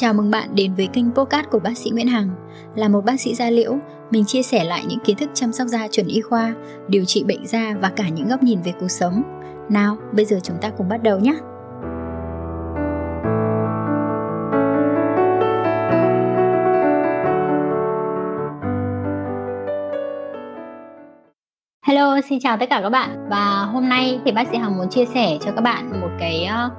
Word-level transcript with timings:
Chào 0.00 0.14
mừng 0.14 0.30
bạn 0.30 0.48
đến 0.54 0.74
với 0.74 0.88
kênh 0.92 1.14
podcast 1.14 1.46
của 1.50 1.58
bác 1.58 1.76
sĩ 1.76 1.90
Nguyễn 1.90 2.06
Hằng. 2.06 2.30
Là 2.76 2.88
một 2.88 3.04
bác 3.04 3.20
sĩ 3.20 3.34
da 3.34 3.50
liễu, 3.50 3.78
mình 4.10 4.24
chia 4.24 4.42
sẻ 4.42 4.64
lại 4.64 4.84
những 4.88 4.98
kiến 4.98 5.16
thức 5.16 5.30
chăm 5.34 5.52
sóc 5.52 5.68
da 5.68 5.88
chuẩn 5.88 6.06
y 6.06 6.20
khoa, 6.20 6.54
điều 6.88 7.04
trị 7.04 7.24
bệnh 7.24 7.46
da 7.46 7.74
và 7.80 7.90
cả 7.96 8.08
những 8.08 8.28
góc 8.28 8.42
nhìn 8.42 8.62
về 8.62 8.72
cuộc 8.80 8.88
sống. 8.88 9.22
Nào, 9.70 9.96
bây 10.12 10.24
giờ 10.24 10.40
chúng 10.42 10.56
ta 10.60 10.70
cùng 10.70 10.88
bắt 10.88 11.02
đầu 11.02 11.18
nhé. 11.18 11.34
Hello, 21.86 22.20
xin 22.28 22.40
chào 22.40 22.56
tất 22.56 22.66
cả 22.70 22.80
các 22.82 22.90
bạn 22.90 23.28
và 23.30 23.68
hôm 23.72 23.88
nay 23.88 24.20
thì 24.24 24.32
bác 24.32 24.48
sĩ 24.50 24.56
Hằng 24.56 24.76
muốn 24.76 24.88
chia 24.90 25.04
sẻ 25.04 25.38
cho 25.40 25.50
các 25.54 25.60
bạn 25.60 26.00
một 26.00 26.10
cái 26.18 26.44
ờ, 26.44 26.70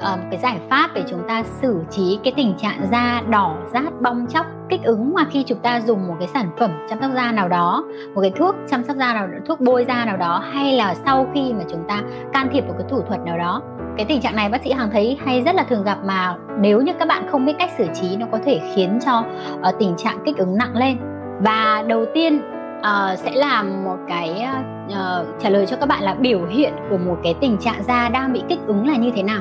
um, 0.00 0.20
một 0.20 0.26
cái 0.30 0.40
giải 0.40 0.60
pháp 0.70 0.90
để 0.94 1.04
chúng 1.10 1.28
ta 1.28 1.42
xử 1.42 1.80
trí 1.90 2.18
cái 2.24 2.32
tình 2.36 2.54
trạng 2.58 2.86
da 2.92 3.22
đỏ, 3.28 3.54
rát, 3.72 4.00
bong 4.00 4.26
chóc, 4.26 4.46
kích 4.68 4.82
ứng 4.82 5.14
mà 5.14 5.24
khi 5.30 5.44
chúng 5.46 5.58
ta 5.58 5.80
dùng 5.80 6.08
một 6.08 6.14
cái 6.18 6.28
sản 6.28 6.50
phẩm 6.58 6.70
chăm 6.88 7.00
sóc 7.00 7.10
da 7.14 7.32
nào 7.32 7.48
đó, 7.48 7.84
một 8.14 8.20
cái 8.20 8.32
thuốc 8.36 8.54
chăm 8.70 8.84
sóc 8.84 8.96
da 8.96 9.14
nào 9.14 9.26
đó, 9.26 9.38
thuốc 9.46 9.60
bôi 9.60 9.84
da 9.88 10.04
nào 10.04 10.16
đó 10.16 10.44
hay 10.52 10.72
là 10.72 10.94
sau 10.94 11.26
khi 11.34 11.52
mà 11.52 11.64
chúng 11.70 11.84
ta 11.88 12.02
can 12.32 12.48
thiệp 12.52 12.64
một 12.68 12.74
cái 12.78 12.86
thủ 12.90 13.02
thuật 13.08 13.20
nào 13.24 13.38
đó 13.38 13.62
cái 13.98 14.06
tình 14.08 14.20
trạng 14.20 14.36
này 14.36 14.48
bác 14.48 14.62
sĩ 14.62 14.72
Hằng 14.72 14.90
thấy 14.92 15.18
hay 15.24 15.42
rất 15.42 15.54
là 15.54 15.62
thường 15.62 15.84
gặp 15.84 15.98
mà 16.04 16.36
nếu 16.60 16.80
như 16.80 16.92
các 16.98 17.08
bạn 17.08 17.28
không 17.30 17.44
biết 17.44 17.52
cách 17.58 17.70
xử 17.78 17.86
trí 17.94 18.16
nó 18.16 18.26
có 18.32 18.38
thể 18.44 18.60
khiến 18.74 18.98
cho 19.06 19.24
uh, 19.68 19.74
tình 19.78 19.94
trạng 19.96 20.18
kích 20.24 20.36
ứng 20.36 20.58
nặng 20.58 20.76
lên. 20.76 20.96
Và 21.40 21.84
đầu 21.88 22.04
tiên 22.14 22.40
uh, 22.78 23.18
sẽ 23.18 23.30
là 23.34 23.62
một 23.62 23.96
cái 24.08 24.46
uh, 24.86 25.26
trả 25.40 25.50
lời 25.50 25.66
cho 25.66 25.76
các 25.76 25.86
bạn 25.86 26.02
là 26.02 26.14
biểu 26.14 26.46
hiện 26.46 26.72
của 26.90 26.98
một 26.98 27.16
cái 27.22 27.34
tình 27.40 27.58
trạng 27.58 27.82
da 27.82 28.08
đang 28.08 28.32
bị 28.32 28.42
kích 28.48 28.60
ứng 28.66 28.86
là 28.86 28.96
như 28.96 29.10
thế 29.16 29.22
nào 29.22 29.40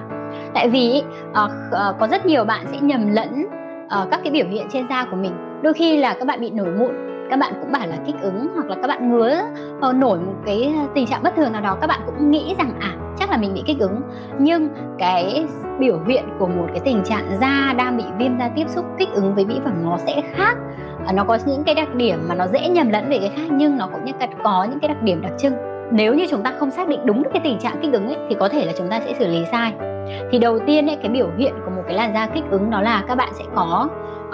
tại 0.54 0.70
vì 0.70 1.04
uh, 1.30 1.52
có 2.00 2.08
rất 2.12 2.26
nhiều 2.26 2.46
bạn 2.46 2.66
sẽ 2.72 2.78
nhầm 2.82 3.12
lẫn 3.12 3.46
uh, 3.86 4.12
các 4.12 4.20
cái 4.24 4.32
biểu 4.32 4.46
hiện 4.50 4.68
trên 4.70 4.88
da 4.90 5.06
của 5.12 5.18
mình. 5.18 5.62
Đôi 5.62 5.74
khi 5.74 5.98
là 5.98 6.14
các 6.14 6.28
bạn 6.28 6.42
bị 6.42 6.50
nổi 6.50 6.68
mụn 6.80 6.92
các 7.30 7.40
bạn 7.40 7.54
cũng 7.62 7.72
bảo 7.72 7.88
là 7.88 7.98
kích 8.06 8.16
ứng 8.22 8.48
hoặc 8.56 8.66
là 8.66 8.76
các 8.82 8.88
bạn 8.88 9.12
ngứa 9.12 9.42
uh, 9.90 9.96
nổi 9.96 10.20
một 10.20 10.34
cái 10.46 10.74
tình 10.96 11.06
trạng 11.06 11.24
bất 11.24 11.36
thường 11.36 11.52
nào 11.52 11.62
đó 11.62 11.78
các 11.82 11.88
bạn 11.88 12.00
cũng 12.06 12.32
nghĩ 12.32 12.56
rằng 12.58 12.74
à 12.80 12.94
chắc 13.20 13.30
là 13.32 13.38
mình 13.38 13.54
bị 13.54 13.64
kích 13.66 13.80
ứng. 13.80 14.02
Nhưng 14.40 14.70
cái 14.98 15.46
biểu 15.80 16.00
hiện 16.08 16.26
của 16.40 16.48
một 16.48 16.68
cái 16.68 16.80
tình 16.86 17.04
trạng 17.04 17.38
da 17.42 17.74
đang 17.78 17.98
bị 17.98 18.04
viêm 18.18 18.40
da 18.40 18.50
tiếp 18.56 18.70
xúc 18.70 18.86
kích 18.98 19.10
ứng 19.14 19.36
với 19.36 19.46
mỹ 19.46 19.60
phẩm 19.66 19.74
nó 19.84 19.98
sẽ 19.98 20.22
khác. 20.34 20.58
Nó 21.14 21.24
có 21.24 21.38
những 21.46 21.64
cái 21.64 21.76
đặc 21.76 21.96
điểm 21.96 22.20
mà 22.28 22.36
nó 22.36 22.48
dễ 22.48 22.70
nhầm 22.70 22.90
lẫn 22.90 23.10
về 23.10 23.18
cái 23.20 23.32
khác 23.36 23.48
nhưng 23.52 23.78
nó 23.78 23.88
cũng 23.88 24.06
như 24.06 24.12
có 24.44 24.68
những 24.70 24.80
cái 24.80 24.88
đặc 24.88 25.04
điểm 25.04 25.22
đặc 25.22 25.32
trưng 25.38 25.54
nếu 25.92 26.14
như 26.14 26.26
chúng 26.30 26.44
ta 26.44 26.54
không 26.60 26.72
xác 26.72 26.88
định 26.88 27.00
đúng 27.06 27.24
cái 27.34 27.42
tình 27.44 27.60
trạng 27.60 27.78
kích 27.82 27.94
ứng 27.94 28.08
ấy 28.08 28.18
thì 28.30 28.36
có 28.40 28.50
thể 28.50 28.66
là 28.66 28.74
chúng 28.78 28.90
ta 28.90 29.00
sẽ 29.00 29.14
xử 29.20 29.28
lý 29.28 29.46
sai. 29.52 29.74
Thì 30.32 30.40
đầu 30.40 30.60
tiên 30.60 30.90
ấy, 30.90 30.98
cái 31.02 31.10
biểu 31.10 31.30
hiện 31.38 31.54
của 31.66 31.72
một 31.72 31.82
cái 31.88 31.96
làn 31.96 32.14
da 32.14 32.28
kích 32.28 32.44
ứng 32.52 32.70
đó 32.70 32.82
là 32.82 33.04
các 33.08 33.16
bạn 33.16 33.30
sẽ 33.34 33.46
có 33.56 33.90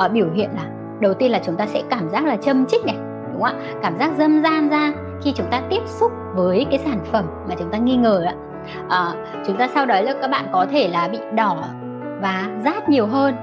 uh, 0.05 0.11
biểu 0.11 0.27
hiện 0.33 0.49
là 0.55 0.63
đầu 0.99 1.13
tiên 1.13 1.31
là 1.31 1.39
chúng 1.45 1.55
ta 1.55 1.65
sẽ 1.65 1.81
cảm 1.89 2.09
giác 2.09 2.25
là 2.25 2.37
châm 2.37 2.65
chích 2.65 2.85
này 2.85 2.95
đúng 3.33 3.41
không 3.41 3.59
ạ? 3.59 3.75
Cảm 3.81 3.97
giác 3.97 4.11
dâm 4.17 4.41
gian 4.43 4.69
ra 4.69 4.93
khi 5.21 5.33
chúng 5.35 5.47
ta 5.51 5.61
tiếp 5.69 5.81
xúc 5.85 6.11
với 6.35 6.65
cái 6.69 6.79
sản 6.79 6.99
phẩm 7.11 7.25
mà 7.49 7.55
chúng 7.59 7.69
ta 7.69 7.77
nghi 7.77 7.95
ngờ 7.95 8.23
ạ. 8.25 8.35
À, 8.89 9.13
chúng 9.47 9.57
ta 9.57 9.67
sau 9.73 9.85
đó 9.85 10.01
là 10.01 10.13
các 10.21 10.27
bạn 10.27 10.45
có 10.51 10.65
thể 10.71 10.87
là 10.87 11.07
bị 11.07 11.17
đỏ 11.33 11.63
và 12.21 12.49
rát 12.65 12.89
nhiều 12.89 13.07
hơn. 13.07 13.35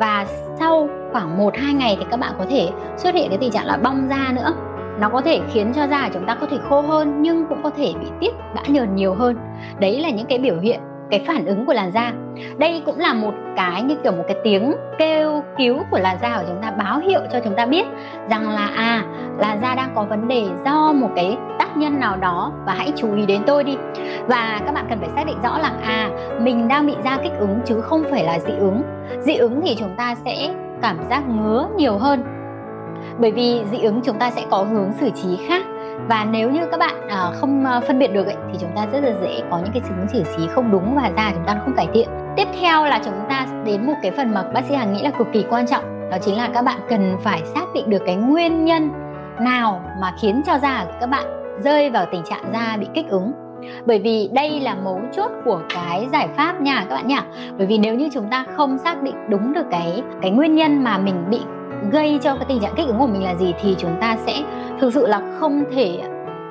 Và 0.00 0.26
sau 0.58 0.88
khoảng 1.12 1.38
1 1.38 1.56
2 1.56 1.74
ngày 1.74 1.96
thì 1.98 2.06
các 2.10 2.20
bạn 2.20 2.32
có 2.38 2.44
thể 2.50 2.68
xuất 2.96 3.14
hiện 3.14 3.28
cái 3.28 3.38
tình 3.38 3.50
trạng 3.50 3.66
là 3.66 3.76
bong 3.76 4.08
da 4.10 4.32
nữa 4.32 4.52
nó 5.00 5.08
có 5.08 5.20
thể 5.20 5.40
khiến 5.52 5.72
cho 5.74 5.86
da 5.86 6.08
chúng 6.14 6.26
ta 6.26 6.34
có 6.34 6.46
thể 6.50 6.56
khô 6.68 6.80
hơn, 6.80 7.22
nhưng 7.22 7.46
cũng 7.48 7.62
có 7.62 7.70
thể 7.70 7.94
bị 8.00 8.06
tiết 8.20 8.34
bã 8.54 8.62
nhờn 8.68 8.94
nhiều 8.94 9.14
hơn. 9.14 9.36
Đấy 9.80 10.00
là 10.00 10.10
những 10.10 10.26
cái 10.26 10.38
biểu 10.38 10.56
hiện, 10.60 10.80
cái 11.10 11.24
phản 11.26 11.46
ứng 11.46 11.66
của 11.66 11.72
làn 11.72 11.92
da. 11.92 12.12
Đây 12.58 12.82
cũng 12.86 12.98
là 12.98 13.14
một 13.14 13.34
cái 13.56 13.82
như 13.82 13.96
kiểu 14.02 14.12
một 14.12 14.24
cái 14.28 14.36
tiếng 14.44 14.74
kêu 14.98 15.42
cứu 15.58 15.78
của 15.90 15.98
làn 15.98 16.16
da 16.22 16.38
của 16.38 16.44
chúng 16.48 16.62
ta, 16.62 16.70
báo 16.70 16.98
hiệu 16.98 17.20
cho 17.32 17.40
chúng 17.44 17.54
ta 17.54 17.66
biết 17.66 17.86
rằng 18.30 18.50
là 18.50 18.70
à 18.76 19.04
làn 19.38 19.60
da 19.62 19.74
đang 19.74 19.92
có 19.94 20.04
vấn 20.04 20.28
đề 20.28 20.46
do 20.64 20.92
một 20.92 21.08
cái 21.16 21.36
tác 21.58 21.76
nhân 21.76 22.00
nào 22.00 22.16
đó 22.16 22.52
và 22.66 22.74
hãy 22.78 22.92
chú 22.96 23.14
ý 23.16 23.26
đến 23.26 23.42
tôi 23.46 23.64
đi. 23.64 23.76
Và 24.26 24.60
các 24.66 24.74
bạn 24.74 24.86
cần 24.88 24.98
phải 25.00 25.08
xác 25.16 25.26
định 25.26 25.36
rõ 25.42 25.58
là 25.58 25.72
à 25.82 26.10
mình 26.40 26.68
đang 26.68 26.86
bị 26.86 26.94
da 27.04 27.18
kích 27.22 27.32
ứng 27.38 27.60
chứ 27.64 27.80
không 27.80 28.04
phải 28.10 28.24
là 28.24 28.38
dị 28.38 28.52
ứng. 28.58 28.82
Dị 29.20 29.34
ứng 29.34 29.60
thì 29.64 29.76
chúng 29.78 29.94
ta 29.96 30.14
sẽ 30.24 30.54
cảm 30.82 30.96
giác 31.10 31.22
ngứa 31.28 31.66
nhiều 31.76 31.98
hơn 31.98 32.24
bởi 33.18 33.32
vì 33.32 33.60
dị 33.70 33.78
ứng 33.78 34.00
chúng 34.04 34.18
ta 34.18 34.30
sẽ 34.30 34.44
có 34.50 34.58
hướng 34.58 34.92
xử 34.92 35.10
trí 35.10 35.38
khác. 35.48 35.62
Và 36.08 36.26
nếu 36.30 36.50
như 36.50 36.60
các 36.70 36.80
bạn 36.80 37.08
à, 37.08 37.30
không 37.34 37.64
à, 37.64 37.80
phân 37.80 37.98
biệt 37.98 38.12
được 38.12 38.26
ấy, 38.26 38.36
thì 38.52 38.58
chúng 38.60 38.70
ta 38.76 38.86
rất 38.92 39.00
là 39.00 39.12
dễ 39.22 39.42
có 39.50 39.58
những 39.58 39.72
cái 39.72 39.82
hướng 39.88 40.08
xử 40.08 40.22
trí 40.36 40.48
không 40.48 40.70
đúng 40.70 40.96
và 40.96 41.10
da 41.16 41.30
chúng 41.34 41.44
ta 41.46 41.60
không 41.64 41.74
cải 41.76 41.88
thiện. 41.94 42.08
Tiếp 42.36 42.48
theo 42.60 42.84
là 42.84 43.00
chúng 43.04 43.14
ta 43.28 43.46
đến 43.64 43.86
một 43.86 43.94
cái 44.02 44.10
phần 44.10 44.34
mà 44.34 44.42
bác 44.54 44.64
sĩ 44.64 44.74
hằng 44.74 44.92
nghĩ 44.92 45.02
là 45.02 45.10
cực 45.10 45.26
kỳ 45.32 45.44
quan 45.50 45.66
trọng 45.66 46.10
đó 46.10 46.16
chính 46.20 46.36
là 46.36 46.48
các 46.54 46.62
bạn 46.62 46.80
cần 46.88 47.16
phải 47.22 47.42
xác 47.54 47.64
định 47.74 47.90
được 47.90 48.02
cái 48.06 48.16
nguyên 48.16 48.64
nhân 48.64 48.90
nào 49.40 49.80
mà 50.00 50.12
khiến 50.20 50.42
cho 50.46 50.58
da 50.58 50.84
của 50.84 50.96
các 51.00 51.06
bạn 51.06 51.24
rơi 51.64 51.90
vào 51.90 52.06
tình 52.12 52.22
trạng 52.24 52.52
da 52.52 52.76
bị 52.80 52.86
kích 52.94 53.08
ứng. 53.08 53.32
Bởi 53.86 53.98
vì 53.98 54.30
đây 54.32 54.60
là 54.60 54.74
mấu 54.74 55.00
chốt 55.12 55.30
của 55.44 55.60
cái 55.74 56.08
giải 56.12 56.28
pháp 56.36 56.60
nha 56.60 56.86
các 56.88 56.94
bạn 56.94 57.06
nhỉ 57.06 57.18
bởi 57.58 57.66
vì 57.66 57.78
nếu 57.78 57.94
như 57.94 58.08
chúng 58.12 58.28
ta 58.30 58.44
không 58.56 58.78
xác 58.78 59.02
định 59.02 59.14
đúng 59.28 59.52
được 59.52 59.66
cái 59.70 60.02
cái 60.22 60.30
nguyên 60.30 60.54
nhân 60.54 60.84
mà 60.84 60.98
mình 60.98 61.24
bị 61.30 61.40
gây 61.90 62.18
cho 62.22 62.34
cái 62.34 62.44
tình 62.48 62.60
trạng 62.60 62.74
kích 62.76 62.86
ứng 62.86 62.98
của 62.98 63.06
mình 63.06 63.24
là 63.24 63.34
gì 63.34 63.54
thì 63.62 63.74
chúng 63.78 63.96
ta 64.00 64.16
sẽ 64.26 64.42
thực 64.80 64.94
sự 64.94 65.06
là 65.06 65.20
không 65.40 65.64
thể 65.74 66.00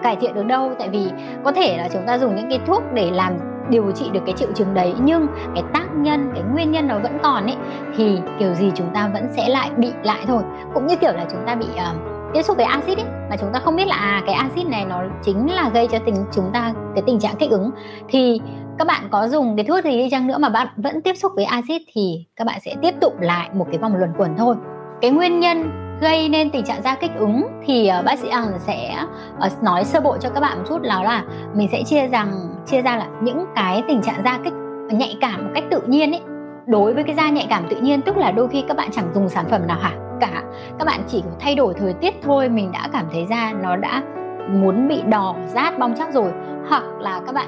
cải 0.04 0.16
thiện 0.16 0.34
được 0.34 0.46
đâu. 0.46 0.72
Tại 0.80 0.90
vì 0.90 1.10
có 1.44 1.52
thể 1.52 1.78
là 1.78 1.90
chúng 1.94 2.06
ta 2.08 2.18
dùng 2.18 2.36
những 2.36 2.50
cái 2.50 2.60
thuốc 2.68 2.84
để 2.94 3.12
làm 3.12 3.38
điều 3.70 3.92
trị 3.92 4.06
được 4.14 4.20
cái 4.26 4.36
triệu 4.38 4.52
chứng 4.56 4.74
đấy 4.74 4.94
nhưng 5.04 5.28
cái 5.56 5.64
tác 5.74 5.88
nhân 5.96 6.32
cái 6.34 6.44
nguyên 6.54 6.72
nhân 6.72 6.88
nó 6.88 7.00
vẫn 7.00 7.18
còn 7.24 7.44
ấy 7.44 7.56
thì 7.98 8.20
kiểu 8.40 8.54
gì 8.54 8.72
chúng 8.76 8.90
ta 8.94 9.10
vẫn 9.14 9.28
sẽ 9.32 9.50
lại 9.50 9.70
bị 9.78 9.92
lại 10.04 10.20
thôi. 10.28 10.44
Cũng 10.74 10.88
như 10.88 10.96
kiểu 10.96 11.12
là 11.14 11.26
chúng 11.32 11.42
ta 11.46 11.56
bị 11.56 11.66
uh, 11.74 12.34
tiếp 12.34 12.42
xúc 12.42 12.58
với 12.58 12.66
axit 12.66 12.98
ấy 12.98 13.06
mà 13.30 13.38
chúng 13.38 13.50
ta 13.54 13.60
không 13.60 13.76
biết 13.76 13.88
là 13.88 13.96
à 13.96 14.24
cái 14.26 14.36
axit 14.36 14.68
này 14.68 14.86
nó 14.86 15.04
chính 15.24 15.56
là 15.56 15.70
gây 15.74 15.88
cho 15.88 16.00
tình 16.06 16.16
chúng 16.32 16.50
ta 16.54 16.74
cái 16.96 17.04
tình 17.06 17.20
trạng 17.20 17.36
kích 17.36 17.52
ứng. 17.52 17.72
Thì 18.10 18.42
các 18.78 18.88
bạn 18.88 19.08
có 19.12 19.28
dùng 19.28 19.56
cái 19.56 19.66
thuốc 19.66 19.84
gì 19.84 19.92
đi 19.92 20.10
chăng 20.10 20.28
nữa 20.28 20.38
mà 20.38 20.50
bạn 20.50 20.68
vẫn 20.78 21.02
tiếp 21.02 21.14
xúc 21.14 21.32
với 21.36 21.46
axit 21.46 21.82
thì 21.94 22.26
các 22.36 22.48
bạn 22.48 22.60
sẽ 22.66 22.76
tiếp 22.82 22.96
tục 23.02 23.14
lại 23.20 23.50
một 23.54 23.66
cái 23.72 23.78
vòng 23.78 23.96
luẩn 23.96 24.14
quẩn 24.18 24.36
thôi 24.38 24.56
cái 25.02 25.12
nguyên 25.12 25.40
nhân 25.40 25.72
gây 26.02 26.30
nên 26.30 26.50
tình 26.50 26.66
trạng 26.66 26.82
da 26.82 26.96
kích 26.96 27.12
ứng 27.16 27.48
thì 27.66 27.90
uh, 28.00 28.06
bác 28.06 28.20
sĩ 28.20 28.30
Hằng 28.30 28.60
sẽ 28.60 29.06
uh, 29.46 29.64
nói 29.64 29.84
sơ 29.84 30.00
bộ 30.00 30.18
cho 30.18 30.30
các 30.30 30.40
bạn 30.40 30.58
một 30.58 30.64
chút. 30.68 30.82
Là 30.82 31.04
là 31.04 31.24
mình 31.54 31.68
sẽ 31.72 31.84
chia 31.84 32.08
rằng 32.08 32.32
chia 32.66 32.82
ra 32.82 32.98
là 32.98 33.08
những 33.22 33.46
cái 33.56 33.84
tình 33.88 34.02
trạng 34.02 34.22
da 34.24 34.40
kích 34.44 34.54
ờ, 34.90 34.96
nhạy 34.98 35.18
cảm 35.22 35.44
một 35.44 35.52
cách 35.56 35.64
tự 35.72 35.82
nhiên 35.82 36.12
ấy. 36.12 36.22
Đối 36.66 36.94
với 36.94 37.04
cái 37.04 37.16
da 37.16 37.30
nhạy 37.30 37.48
cảm 37.50 37.64
tự 37.70 37.76
nhiên 37.76 38.02
tức 38.02 38.18
là 38.18 38.32
đôi 38.32 38.48
khi 38.48 38.64
các 38.68 38.78
bạn 38.78 38.90
chẳng 38.92 39.12
dùng 39.14 39.30
sản 39.30 39.46
phẩm 39.50 39.68
nào 39.68 39.78
hả? 39.82 39.92
Cả. 40.20 40.44
Các 40.80 40.86
bạn 40.86 41.02
chỉ 41.08 41.24
thay 41.40 41.56
đổi 41.56 41.74
thời 41.74 41.94
tiết 41.94 42.14
thôi 42.24 42.50
mình 42.50 42.72
đã 42.72 42.90
cảm 42.94 43.06
thấy 43.12 43.26
da 43.30 43.54
nó 43.64 43.76
đã 43.76 44.04
muốn 44.50 44.88
bị 44.88 45.02
đỏ 45.02 45.36
rát 45.48 45.80
bong 45.80 45.94
chắc 45.98 46.14
rồi. 46.14 46.32
Hoặc 46.70 46.84
là 47.00 47.22
các 47.26 47.36
bạn 47.36 47.48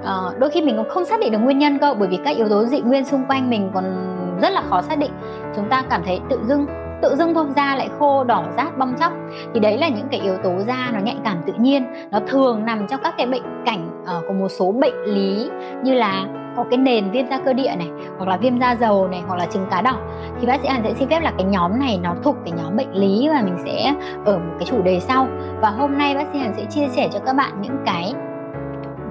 uh, 0.00 0.38
đôi 0.38 0.50
khi 0.50 0.62
mình 0.62 0.76
cũng 0.76 0.88
không 0.88 1.04
xác 1.04 1.20
định 1.20 1.32
được 1.32 1.38
nguyên 1.38 1.58
nhân 1.58 1.78
cơ 1.78 1.94
bởi 1.98 2.08
vì 2.08 2.18
các 2.24 2.36
yếu 2.36 2.48
tố 2.48 2.64
dị 2.64 2.80
nguyên 2.80 3.04
xung 3.04 3.24
quanh 3.28 3.50
mình 3.50 3.70
còn 3.74 4.13
rất 4.40 4.50
là 4.50 4.62
khó 4.70 4.82
xác 4.82 4.98
định. 4.98 5.12
Chúng 5.56 5.68
ta 5.68 5.82
cảm 5.90 6.02
thấy 6.04 6.20
tự 6.30 6.40
dưng 6.44 6.66
tự 7.02 7.16
dưng 7.16 7.34
thôi 7.34 7.46
da 7.56 7.76
lại 7.76 7.88
khô 7.98 8.24
đỏ 8.24 8.44
rát 8.56 8.78
bong 8.78 8.94
chóc. 9.00 9.12
Thì 9.54 9.60
đấy 9.60 9.78
là 9.78 9.88
những 9.88 10.08
cái 10.10 10.20
yếu 10.20 10.34
tố 10.42 10.58
da 10.66 10.90
nó 10.92 11.00
nhạy 11.00 11.16
cảm 11.24 11.36
tự 11.46 11.52
nhiên. 11.58 11.84
Nó 12.10 12.20
thường 12.28 12.64
nằm 12.64 12.86
trong 12.86 13.00
các 13.02 13.14
cái 13.16 13.26
bệnh 13.26 13.42
cảnh 13.66 14.02
uh, 14.02 14.24
của 14.28 14.34
một 14.34 14.48
số 14.48 14.72
bệnh 14.72 15.02
lý 15.04 15.50
như 15.82 15.94
là 15.94 16.26
có 16.56 16.64
cái 16.70 16.78
nền 16.78 17.10
viêm 17.10 17.28
da 17.30 17.38
cơ 17.38 17.52
địa 17.52 17.74
này 17.78 17.88
hoặc 18.18 18.28
là 18.28 18.36
viêm 18.36 18.60
da 18.60 18.76
dầu 18.80 19.08
này 19.08 19.22
hoặc 19.26 19.36
là 19.36 19.46
trứng 19.46 19.66
cá 19.70 19.82
đỏ. 19.82 19.96
Thì 20.40 20.46
bác 20.46 20.60
sĩ 20.60 20.68
Hàn 20.68 20.82
sẽ 20.84 20.94
xin 20.94 21.08
phép 21.08 21.20
là 21.22 21.32
cái 21.38 21.44
nhóm 21.44 21.78
này 21.78 21.98
nó 22.02 22.14
thuộc 22.22 22.36
cái 22.44 22.52
nhóm 22.56 22.76
bệnh 22.76 22.92
lý 22.92 23.28
và 23.28 23.42
mình 23.44 23.56
sẽ 23.64 23.94
ở 24.24 24.38
một 24.38 24.54
cái 24.58 24.66
chủ 24.66 24.82
đề 24.82 25.00
sau. 25.00 25.26
Và 25.60 25.70
hôm 25.70 25.98
nay 25.98 26.14
bác 26.14 26.24
sĩ 26.32 26.38
Hàn 26.38 26.54
sẽ 26.56 26.64
chia 26.64 26.88
sẻ 26.88 27.08
cho 27.12 27.18
các 27.26 27.32
bạn 27.32 27.52
những 27.62 27.76
cái 27.86 28.14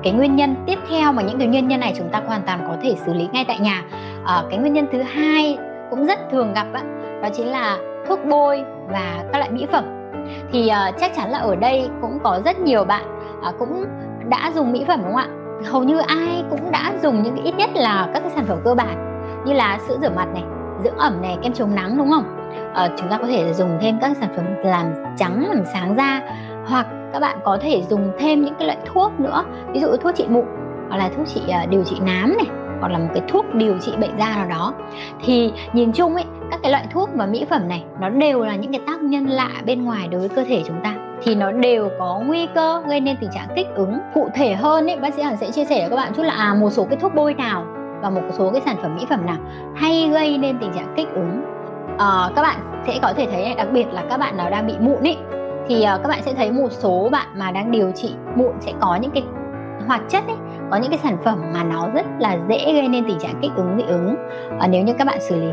cái 0.04 0.14
nguyên 0.14 0.36
nhân 0.36 0.56
tiếp 0.66 0.80
theo 0.90 1.12
mà 1.12 1.22
những 1.22 1.38
cái 1.38 1.48
nguyên 1.48 1.68
nhân 1.68 1.80
này 1.80 1.94
chúng 1.98 2.10
ta 2.10 2.22
hoàn 2.28 2.42
toàn 2.46 2.60
có 2.68 2.76
thể 2.82 2.96
xử 3.06 3.14
lý 3.14 3.28
ngay 3.32 3.46
tại 3.48 3.60
nhà 3.60 3.84
à, 4.26 4.44
cái 4.50 4.60
nguyên 4.60 4.74
nhân 4.74 4.88
thứ 4.92 5.02
hai 5.02 5.58
cũng 5.90 6.06
rất 6.06 6.20
thường 6.32 6.54
gặp 6.54 6.68
á, 6.74 6.84
đó 7.22 7.30
chính 7.34 7.48
là 7.48 7.78
thuốc 8.08 8.20
bôi 8.30 8.64
và 8.88 9.24
các 9.32 9.38
loại 9.38 9.52
mỹ 9.52 9.68
phẩm. 9.72 9.84
Thì 10.52 10.68
à, 10.68 10.92
chắc 11.00 11.12
chắn 11.16 11.32
là 11.32 11.38
ở 11.38 11.56
đây 11.56 11.90
cũng 12.02 12.20
có 12.24 12.40
rất 12.46 12.60
nhiều 12.60 12.84
bạn 12.84 13.04
à, 13.44 13.52
cũng 13.60 13.86
đã 14.30 14.52
dùng 14.56 14.72
mỹ 14.72 14.86
phẩm 14.88 15.00
đúng 15.04 15.14
không 15.14 15.16
ạ? 15.16 15.28
Hầu 15.72 15.84
như 15.84 16.00
ai 16.00 16.44
cũng 16.50 16.72
đã 16.72 16.94
dùng 17.02 17.24
những 17.24 17.36
cái 17.36 17.46
ít 17.46 17.56
nhất 17.58 17.70
là 17.74 18.10
các 18.14 18.20
cái 18.20 18.30
sản 18.36 18.46
phẩm 18.48 18.58
cơ 18.64 18.76
bản 18.76 19.24
như 19.46 19.54
là 19.54 19.80
sữa 19.88 19.98
rửa 20.02 20.10
mặt 20.10 20.28
này 20.34 20.44
dưỡng 20.84 20.98
ẩm 20.98 21.22
này 21.22 21.38
kem 21.42 21.54
chống 21.54 21.76
nắng 21.76 21.98
đúng 21.98 22.12
không? 22.12 22.52
À, 22.74 22.90
chúng 22.98 23.10
ta 23.10 23.18
có 23.18 23.28
thể 23.28 23.54
dùng 23.54 23.78
thêm 23.82 24.00
các 24.02 24.18
sản 24.18 24.30
phẩm 24.36 24.46
làm 24.64 24.94
trắng 25.18 25.48
làm 25.50 25.66
sáng 25.74 25.96
da 25.98 26.22
hoặc 26.66 26.88
các 27.14 27.20
bạn 27.20 27.38
có 27.44 27.58
thể 27.62 27.82
dùng 27.90 28.12
thêm 28.20 28.42
những 28.42 28.56
cái 28.60 28.68
loại 28.68 28.80
thuốc 28.86 29.20
nữa 29.20 29.44
ví 29.74 29.80
dụ 29.80 29.88
thuốc 29.98 30.16
trị 30.16 30.26
mụn 30.30 30.46
hoặc 30.90 30.98
là 30.98 31.10
thuốc 31.18 31.28
trị 31.28 31.42
uh, 31.64 31.70
điều 31.70 31.84
trị 31.84 31.98
nám 32.06 32.38
này 32.38 32.63
hoặc 32.84 32.90
là 32.90 33.00
một 33.00 33.10
cái 33.14 33.24
thuốc 33.28 33.56
điều 33.56 33.78
trị 33.78 33.92
bệnh 34.00 34.18
da 34.18 34.36
nào 34.36 34.48
đó. 34.50 34.74
Thì 35.26 35.52
nhìn 35.74 35.92
chung 35.92 36.16
ấy 36.16 36.26
các 36.52 36.60
cái 36.64 36.72
loại 36.72 36.86
thuốc 36.92 37.10
và 37.14 37.26
mỹ 37.26 37.46
phẩm 37.50 37.68
này 37.68 37.84
nó 38.00 38.10
đều 38.10 38.44
là 38.44 38.56
những 38.56 38.72
cái 38.72 38.82
tác 38.88 39.02
nhân 39.02 39.26
lạ 39.26 39.50
bên 39.66 39.84
ngoài 39.84 40.08
đối 40.08 40.20
với 40.20 40.30
cơ 40.30 40.44
thể 40.44 40.64
chúng 40.68 40.76
ta. 40.84 40.96
Thì 41.24 41.36
nó 41.36 41.52
đều 41.52 41.90
có 42.00 42.22
nguy 42.26 42.48
cơ 42.56 42.82
gây 42.88 43.00
nên 43.00 43.18
tình 43.22 43.30
trạng 43.34 43.48
kích 43.56 43.68
ứng. 43.76 44.00
Cụ 44.14 44.30
thể 44.36 44.54
hơn 44.54 44.90
ấy 44.90 44.98
bác 44.98 45.14
sĩ 45.14 45.22
hằng 45.22 45.38
sẽ 45.38 45.52
chia 45.52 45.66
sẻ 45.66 45.80
với 45.80 45.90
các 45.90 45.96
bạn 45.96 46.14
chút 46.16 46.24
là 46.24 46.34
à 46.34 46.54
một 46.54 46.70
số 46.70 46.84
cái 46.84 46.98
thuốc 47.02 47.16
bôi 47.16 47.34
nào 47.34 47.66
và 48.02 48.10
một 48.10 48.22
số 48.38 48.52
cái 48.52 48.62
sản 48.66 48.76
phẩm 48.82 48.96
mỹ 48.96 49.06
phẩm 49.10 49.26
nào 49.26 49.38
hay 49.76 50.10
gây 50.10 50.38
nên 50.38 50.60
tình 50.60 50.74
trạng 50.74 50.94
kích 50.98 51.08
ứng. 51.14 51.42
À, 51.98 52.30
các 52.36 52.42
bạn 52.42 52.58
sẽ 52.88 53.00
có 53.02 53.14
thể 53.18 53.28
thấy 53.32 53.56
đặc 53.58 53.68
biệt 53.74 53.86
là 53.92 54.04
các 54.10 54.18
bạn 54.18 54.38
nào 54.38 54.50
đang 54.50 54.68
bị 54.68 54.74
mụn 54.80 55.04
ấy 55.04 55.18
thì 55.68 55.84
ờ, 55.84 56.00
các 56.04 56.10
bạn 56.10 56.20
sẽ 56.24 56.34
thấy 56.34 56.52
một 56.52 56.72
số 56.72 57.10
bạn 57.12 57.28
mà 57.36 57.52
đang 57.52 57.72
điều 57.72 57.92
trị 57.92 58.14
mụn 58.36 58.52
sẽ 58.60 58.74
có 58.80 58.96
những 58.96 59.12
cái 59.12 59.24
hoạt 59.88 60.02
chất 60.10 60.24
ấy 60.28 60.36
có 60.74 60.80
những 60.80 60.92
cái 60.92 61.00
sản 61.00 61.18
phẩm 61.24 61.42
mà 61.54 61.64
nó 61.64 61.90
rất 61.94 62.06
là 62.20 62.38
dễ 62.50 62.74
gây 62.74 62.88
nên 62.88 63.06
tình 63.08 63.20
trạng 63.20 63.40
kích 63.42 63.52
ứng 63.56 63.78
dị 63.78 63.84
ứng. 63.84 64.16
À, 64.60 64.68
nếu 64.68 64.84
như 64.84 64.94
các 64.98 65.08
bạn 65.08 65.22
xử 65.22 65.36
lý 65.36 65.48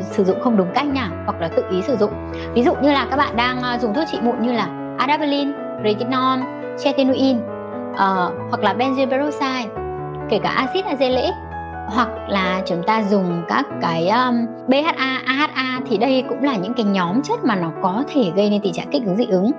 sử 0.00 0.24
dụng 0.24 0.40
không 0.40 0.56
đúng 0.56 0.68
cách 0.74 0.86
nha 0.86 1.10
hoặc 1.24 1.40
là 1.40 1.48
tự 1.48 1.64
ý 1.70 1.82
sử 1.82 1.96
dụng. 1.96 2.10
Ví 2.54 2.62
dụ 2.62 2.74
như 2.82 2.92
là 2.92 3.06
các 3.10 3.16
bạn 3.16 3.36
đang 3.36 3.62
ờ, 3.62 3.78
dùng 3.78 3.94
thuốc 3.94 4.04
trị 4.12 4.18
mụn 4.22 4.42
như 4.42 4.52
là 4.52 4.68
adapalene, 4.98 5.52
retinol, 5.84 6.38
chetinoin 6.78 7.36
uh, 7.36 7.44
ờ, 7.96 8.32
hoặc 8.48 8.62
là 8.62 8.74
benzoyl 8.74 9.10
peroxide 9.10 9.68
kể 10.28 10.38
cả 10.38 10.48
axit 10.48 10.84
azelaic 10.84 11.32
hoặc 11.86 12.08
là 12.28 12.62
chúng 12.66 12.82
ta 12.82 13.02
dùng 13.02 13.42
các 13.48 13.66
cái 13.80 14.08
um, 14.08 14.46
BHA, 14.68 15.22
AHA 15.24 15.80
thì 15.88 15.98
đây 15.98 16.24
cũng 16.28 16.42
là 16.42 16.56
những 16.56 16.74
cái 16.74 16.84
nhóm 16.84 17.22
chất 17.22 17.44
mà 17.44 17.56
nó 17.56 17.70
có 17.82 18.04
thể 18.14 18.32
gây 18.36 18.50
nên 18.50 18.60
tình 18.62 18.72
trạng 18.72 18.90
kích 18.90 19.02
ứng 19.06 19.16
dị 19.16 19.26
ứng. 19.26 19.50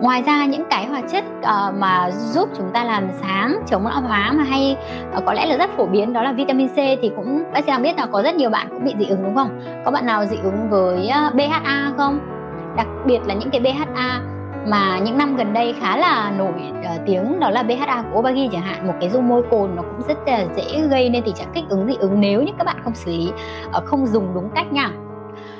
Ngoài 0.00 0.22
ra 0.22 0.46
những 0.46 0.64
cái 0.70 0.86
hoạt 0.86 1.04
chất 1.12 1.24
uh, 1.38 1.74
mà 1.78 2.10
giúp 2.10 2.48
chúng 2.56 2.70
ta 2.72 2.84
làm 2.84 3.08
sáng 3.20 3.62
chống 3.66 3.86
lão 3.86 4.00
hóa 4.00 4.32
mà 4.32 4.44
hay 4.44 4.76
uh, 5.16 5.24
có 5.26 5.32
lẽ 5.32 5.46
là 5.46 5.56
rất 5.56 5.70
phổ 5.76 5.86
biến 5.86 6.12
đó 6.12 6.22
là 6.22 6.32
vitamin 6.32 6.68
C 6.68 6.76
thì 6.76 7.10
cũng 7.16 7.44
bác 7.52 7.64
sĩ 7.64 7.66
đang 7.66 7.82
biết 7.82 7.96
là 7.96 8.06
có 8.06 8.22
rất 8.22 8.34
nhiều 8.34 8.50
bạn 8.50 8.66
cũng 8.70 8.84
bị 8.84 8.94
dị 8.98 9.06
ứng 9.06 9.22
đúng 9.22 9.34
không? 9.34 9.60
Có 9.84 9.90
bạn 9.90 10.06
nào 10.06 10.26
dị 10.26 10.36
ứng 10.42 10.70
với 10.70 11.08
ờ, 11.08 11.26
uh, 11.26 11.34
BHA 11.34 11.92
không? 11.96 12.20
Đặc 12.76 12.86
biệt 13.06 13.20
là 13.26 13.34
những 13.34 13.50
cái 13.50 13.60
BHA 13.60 14.20
mà 14.66 14.98
những 14.98 15.18
năm 15.18 15.36
gần 15.36 15.52
đây 15.52 15.74
khá 15.80 15.96
là 15.96 16.32
nổi 16.38 16.72
uh, 16.80 17.00
tiếng 17.06 17.40
đó 17.40 17.50
là 17.50 17.62
BHA 17.62 18.02
của 18.02 18.18
Obagi 18.18 18.48
chẳng 18.52 18.62
hạn. 18.62 18.86
Một 18.86 18.94
cái 19.00 19.10
dung 19.10 19.28
môi 19.28 19.42
cồn 19.50 19.76
nó 19.76 19.82
cũng 19.82 20.08
rất 20.08 20.18
là 20.26 20.46
dễ 20.56 20.80
gây 20.90 21.10
nên 21.10 21.22
tình 21.22 21.34
trạng 21.34 21.52
kích 21.54 21.64
ứng 21.68 21.86
dị 21.86 21.94
ứng 22.00 22.20
nếu 22.20 22.42
như 22.42 22.52
các 22.58 22.64
bạn 22.64 22.76
không 22.84 22.94
xử 22.94 23.10
lý 23.10 23.32
uh, 23.76 23.84
không 23.84 24.06
dùng 24.06 24.34
đúng 24.34 24.50
cách 24.54 24.72
nha. 24.72 24.90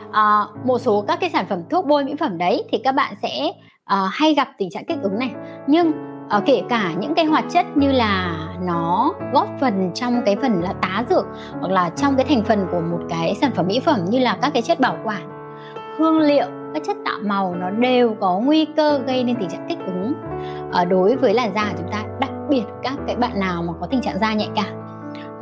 Uh, 0.09 0.67
một 0.67 0.79
số 0.79 1.05
các 1.09 1.21
cái 1.21 1.31
sản 1.31 1.47
phẩm 1.49 1.63
thuốc 1.71 1.87
bôi 1.87 2.05
mỹ 2.05 2.15
phẩm 2.21 2.39
đấy 2.39 2.65
thì 2.73 2.79
các 2.85 2.95
bạn 2.95 3.15
sẽ 3.23 3.47
uh, 3.49 4.09
hay 4.13 4.35
gặp 4.35 4.49
tình 4.59 4.71
trạng 4.71 4.85
kích 4.85 5.03
ứng 5.03 5.19
này. 5.19 5.31
Nhưng 5.67 5.93
uh, 6.37 6.43
kể 6.47 6.63
cả 6.69 6.93
những 6.99 7.15
cái 7.15 7.25
hoạt 7.25 7.45
chất 7.51 7.67
như 7.77 7.93
là 7.93 8.37
nó 8.63 9.13
góp 9.33 9.49
phần 9.61 9.91
trong 9.95 10.23
cái 10.27 10.37
phần 10.43 10.63
là 10.63 10.73
tá 10.83 11.05
dược 11.11 11.27
hoặc 11.61 11.73
là 11.73 11.91
trong 11.97 12.17
cái 12.17 12.27
thành 12.29 12.45
phần 12.45 12.67
của 12.73 12.81
một 12.81 13.01
cái 13.09 13.35
sản 13.41 13.51
phẩm 13.55 13.67
mỹ 13.67 13.81
phẩm 13.81 14.05
như 14.09 14.19
là 14.19 14.39
các 14.43 14.51
cái 14.53 14.63
chất 14.63 14.81
bảo 14.81 14.97
quản 15.05 15.29
hương 15.99 16.19
liệu 16.19 16.47
các 16.75 16.83
chất 16.87 16.97
tạo 17.05 17.19
màu 17.23 17.55
nó 17.55 17.71
đều 17.71 18.17
có 18.21 18.39
nguy 18.39 18.65
cơ 18.65 19.01
gây 19.07 19.25
nên 19.25 19.37
tình 19.37 19.49
trạng 19.49 19.67
kích 19.69 19.79
ứng. 19.87 20.13
Ở 20.73 20.85
đối 20.85 21.17
với 21.17 21.35
làn 21.35 21.55
da 21.55 21.65
của 21.71 21.77
chúng 21.79 21.93
ta 21.93 22.05
đặc 22.21 22.31
biệt 22.49 22.63
các 22.83 22.95
cái 23.07 23.17
bạn 23.17 23.41
nào 23.41 23.63
mà 23.63 23.73
có 23.81 23.87
tình 23.87 24.01
trạng 24.01 24.19
da 24.19 24.35
nhạy 24.35 24.49
cảm 24.55 24.81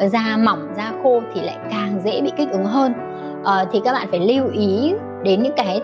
da 0.07 0.37
mỏng 0.37 0.69
da 0.77 0.93
khô 1.03 1.23
thì 1.35 1.41
lại 1.41 1.57
càng 1.71 2.01
dễ 2.05 2.21
bị 2.21 2.33
kích 2.37 2.51
ứng 2.51 2.65
hơn. 2.65 2.93
À, 3.45 3.65
thì 3.73 3.81
các 3.85 3.93
bạn 3.93 4.07
phải 4.11 4.21
lưu 4.21 4.49
ý 4.53 4.95
đến 5.23 5.43
những 5.43 5.55
cái 5.57 5.81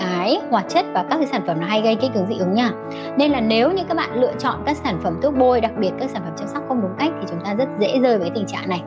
cái 0.00 0.40
hoạt 0.50 0.64
chất 0.68 0.86
và 0.94 1.04
các 1.10 1.16
cái 1.16 1.26
sản 1.26 1.42
phẩm 1.46 1.60
nó 1.60 1.66
hay 1.66 1.82
gây 1.82 1.94
kích 1.94 2.14
ứng 2.14 2.26
dị 2.26 2.38
ứng 2.38 2.54
nha. 2.54 2.70
Nên 3.16 3.30
là 3.30 3.40
nếu 3.40 3.72
như 3.72 3.82
các 3.88 3.96
bạn 3.96 4.20
lựa 4.20 4.32
chọn 4.38 4.54
các 4.66 4.76
sản 4.76 5.00
phẩm 5.02 5.20
thuốc 5.22 5.34
bôi 5.38 5.60
đặc 5.60 5.72
biệt 5.78 5.90
các 6.00 6.10
sản 6.10 6.22
phẩm 6.24 6.32
chăm 6.36 6.48
sóc 6.48 6.62
không 6.68 6.80
đúng 6.82 6.90
cách 6.98 7.12
thì 7.20 7.26
chúng 7.30 7.40
ta 7.44 7.54
rất 7.54 7.68
dễ 7.78 7.98
rơi 7.98 8.18
với 8.18 8.30
tình 8.34 8.46
trạng 8.46 8.68
này. 8.68 8.82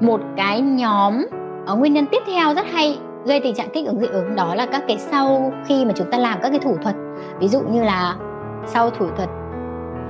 Một 0.00 0.20
cái 0.36 0.60
nhóm 0.60 1.26
ở 1.66 1.76
nguyên 1.76 1.92
nhân 1.92 2.06
tiếp 2.10 2.22
theo 2.26 2.54
rất 2.54 2.66
hay 2.72 2.98
gây 3.28 3.40
tình 3.40 3.54
trạng 3.54 3.70
kích 3.70 3.86
ứng 3.86 4.00
dị 4.00 4.06
ứng 4.06 4.36
đó 4.36 4.54
là 4.54 4.66
các 4.66 4.82
cái 4.88 4.98
sau 4.98 5.52
khi 5.66 5.84
mà 5.84 5.92
chúng 5.96 6.10
ta 6.10 6.18
làm 6.18 6.38
các 6.42 6.50
cái 6.50 6.58
thủ 6.58 6.76
thuật. 6.82 6.96
Ví 7.38 7.48
dụ 7.48 7.60
như 7.60 7.82
là 7.82 8.16
sau 8.66 8.90
thủ 8.90 9.06
thuật 9.16 9.28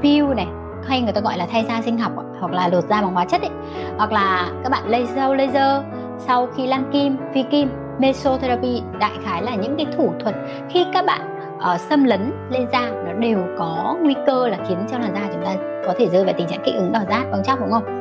peel 0.02 0.34
này 0.36 0.46
hay 0.84 1.00
người 1.00 1.12
ta 1.12 1.20
gọi 1.20 1.38
là 1.38 1.46
thay 1.52 1.64
da 1.68 1.82
sinh 1.82 1.98
học 1.98 2.12
hoặc 2.40 2.52
là 2.52 2.68
lột 2.68 2.84
da 2.84 3.02
bằng 3.02 3.14
hóa 3.14 3.24
chất 3.24 3.40
ấy. 3.40 3.50
Hoặc 3.96 4.12
là 4.12 4.50
các 4.62 4.68
bạn 4.68 4.88
laser 4.88 5.38
laser 5.38 5.82
sau 6.18 6.46
khi 6.56 6.66
lăn 6.66 6.90
kim 6.92 7.16
phi 7.34 7.42
kim 7.42 7.70
mesotherapy 7.98 8.82
đại 9.00 9.12
khái 9.24 9.42
là 9.42 9.54
những 9.54 9.76
cái 9.76 9.86
thủ 9.96 10.12
thuật 10.20 10.34
khi 10.70 10.86
các 10.92 11.04
bạn 11.06 11.20
uh, 11.56 11.80
xâm 11.80 12.04
lấn 12.04 12.32
lên 12.50 12.66
da 12.72 12.90
nó 13.06 13.12
đều 13.12 13.38
có 13.58 13.96
nguy 14.02 14.14
cơ 14.26 14.48
là 14.48 14.58
khiến 14.68 14.78
cho 14.90 14.98
làn 14.98 15.14
da 15.14 15.20
chúng 15.32 15.44
ta 15.44 15.54
có 15.86 15.94
thể 15.98 16.06
rơi 16.06 16.24
vào 16.24 16.34
tình 16.38 16.46
trạng 16.46 16.62
kích 16.64 16.74
ứng 16.74 16.92
đỏ 16.92 17.00
rát 17.10 17.30
bong 17.30 17.42
chóc 17.44 17.60
đúng 17.60 17.70
không? 17.70 17.97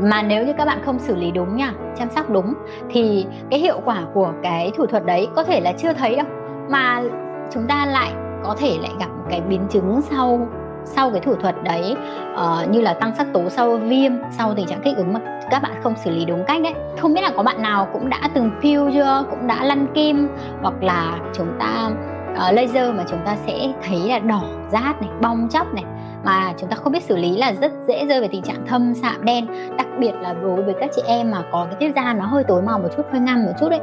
Mà 0.00 0.22
nếu 0.22 0.46
như 0.46 0.52
các 0.58 0.64
bạn 0.64 0.78
không 0.84 0.98
xử 0.98 1.16
lý 1.16 1.30
đúng 1.30 1.56
nha 1.56 1.72
chăm 1.98 2.10
sóc 2.10 2.30
đúng 2.30 2.54
thì 2.90 3.26
cái 3.50 3.60
hiệu 3.60 3.80
quả 3.84 3.98
của 4.14 4.32
cái 4.42 4.72
thủ 4.76 4.86
thuật 4.86 5.06
đấy 5.06 5.28
có 5.36 5.44
thể 5.44 5.60
là 5.60 5.72
chưa 5.72 5.92
thấy 5.92 6.16
đâu. 6.16 6.26
Mà 6.68 7.02
chúng 7.50 7.66
ta 7.66 7.86
lại 7.86 8.12
có 8.44 8.54
thể 8.58 8.78
lại 8.80 8.90
gặp 9.00 9.10
cái 9.30 9.40
biến 9.40 9.66
chứng 9.70 10.00
sau 10.02 10.48
sau 10.84 11.10
cái 11.10 11.20
thủ 11.20 11.34
thuật 11.34 11.54
đấy 11.62 11.96
uh, 12.34 12.70
như 12.70 12.80
là 12.80 12.94
tăng 12.94 13.14
sắc 13.14 13.26
tố 13.32 13.48
sau 13.48 13.76
viêm 13.76 14.12
sau 14.38 14.54
tình 14.54 14.66
trạng 14.66 14.80
kích 14.84 14.96
ứng 14.96 15.12
mà 15.12 15.20
các 15.50 15.62
bạn 15.62 15.72
không 15.82 15.94
xử 15.96 16.10
lý 16.10 16.24
đúng 16.24 16.44
cách 16.46 16.62
đấy. 16.62 16.74
Không 17.00 17.14
biết 17.14 17.20
là 17.20 17.30
có 17.36 17.42
bạn 17.42 17.62
nào 17.62 17.88
cũng 17.92 18.08
đã 18.08 18.20
từng 18.34 18.50
peel 18.62 18.90
chưa 18.94 19.24
cũng 19.30 19.46
đã 19.46 19.64
lăn 19.64 19.86
kim 19.94 20.28
hoặc 20.62 20.74
là 20.80 21.18
chúng 21.32 21.48
ta 21.58 21.90
uh, 22.32 22.54
laser 22.54 22.94
mà 22.94 23.04
chúng 23.08 23.20
ta 23.24 23.36
sẽ 23.46 23.72
thấy 23.88 23.98
là 24.08 24.18
đỏ 24.18 24.42
rát 24.68 25.00
này 25.00 25.10
bong 25.22 25.48
chóc 25.50 25.74
này 25.74 25.84
mà 26.24 26.52
chúng 26.58 26.70
ta 26.70 26.76
không 26.76 26.92
biết 26.92 27.02
xử 27.02 27.16
lý 27.16 27.36
là 27.36 27.52
rất 27.52 27.72
dễ 27.88 28.06
rơi 28.06 28.20
vào 28.20 28.28
tình 28.32 28.42
trạng 28.42 28.66
thâm 28.66 28.94
sạm 28.94 29.24
đen 29.24 29.46
đặc 29.76 29.86
biệt 29.98 30.12
là 30.20 30.34
đối 30.42 30.62
với 30.62 30.74
các 30.80 30.90
chị 30.96 31.02
em 31.06 31.30
mà 31.30 31.42
có 31.52 31.66
cái 31.70 31.76
tiết 31.80 31.92
da 31.96 32.14
nó 32.14 32.26
hơi 32.26 32.44
tối 32.44 32.62
màu 32.62 32.78
một 32.78 32.88
chút 32.96 33.02
hơi 33.12 33.20
ngăm 33.20 33.44
một 33.44 33.52
chút 33.60 33.68
đấy 33.68 33.80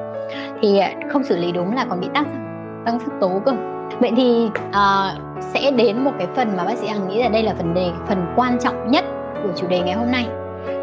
thì 0.61 0.77
à, 0.77 0.93
không 1.09 1.23
xử 1.23 1.37
lý 1.37 1.51
đúng 1.51 1.75
là 1.75 1.85
còn 1.89 1.99
bị 1.99 2.07
tăng 2.13 2.45
tăng 2.85 2.99
sắc 2.99 3.11
tố 3.21 3.41
cơ. 3.45 3.53
Vậy 3.99 4.11
thì 4.15 4.49
uh, 4.69 5.43
sẽ 5.53 5.71
đến 5.71 6.03
một 6.03 6.11
cái 6.17 6.27
phần 6.35 6.57
mà 6.57 6.63
bác 6.63 6.77
sĩ 6.77 6.87
hằng 6.87 7.07
nghĩ 7.07 7.23
là 7.23 7.29
đây 7.29 7.43
là 7.43 7.53
phần 7.57 7.73
đề 7.73 7.91
phần 8.07 8.33
quan 8.35 8.59
trọng 8.59 8.91
nhất 8.91 9.05
của 9.43 9.49
chủ 9.55 9.67
đề 9.67 9.79
ngày 9.79 9.93
hôm 9.95 10.11
nay. 10.11 10.27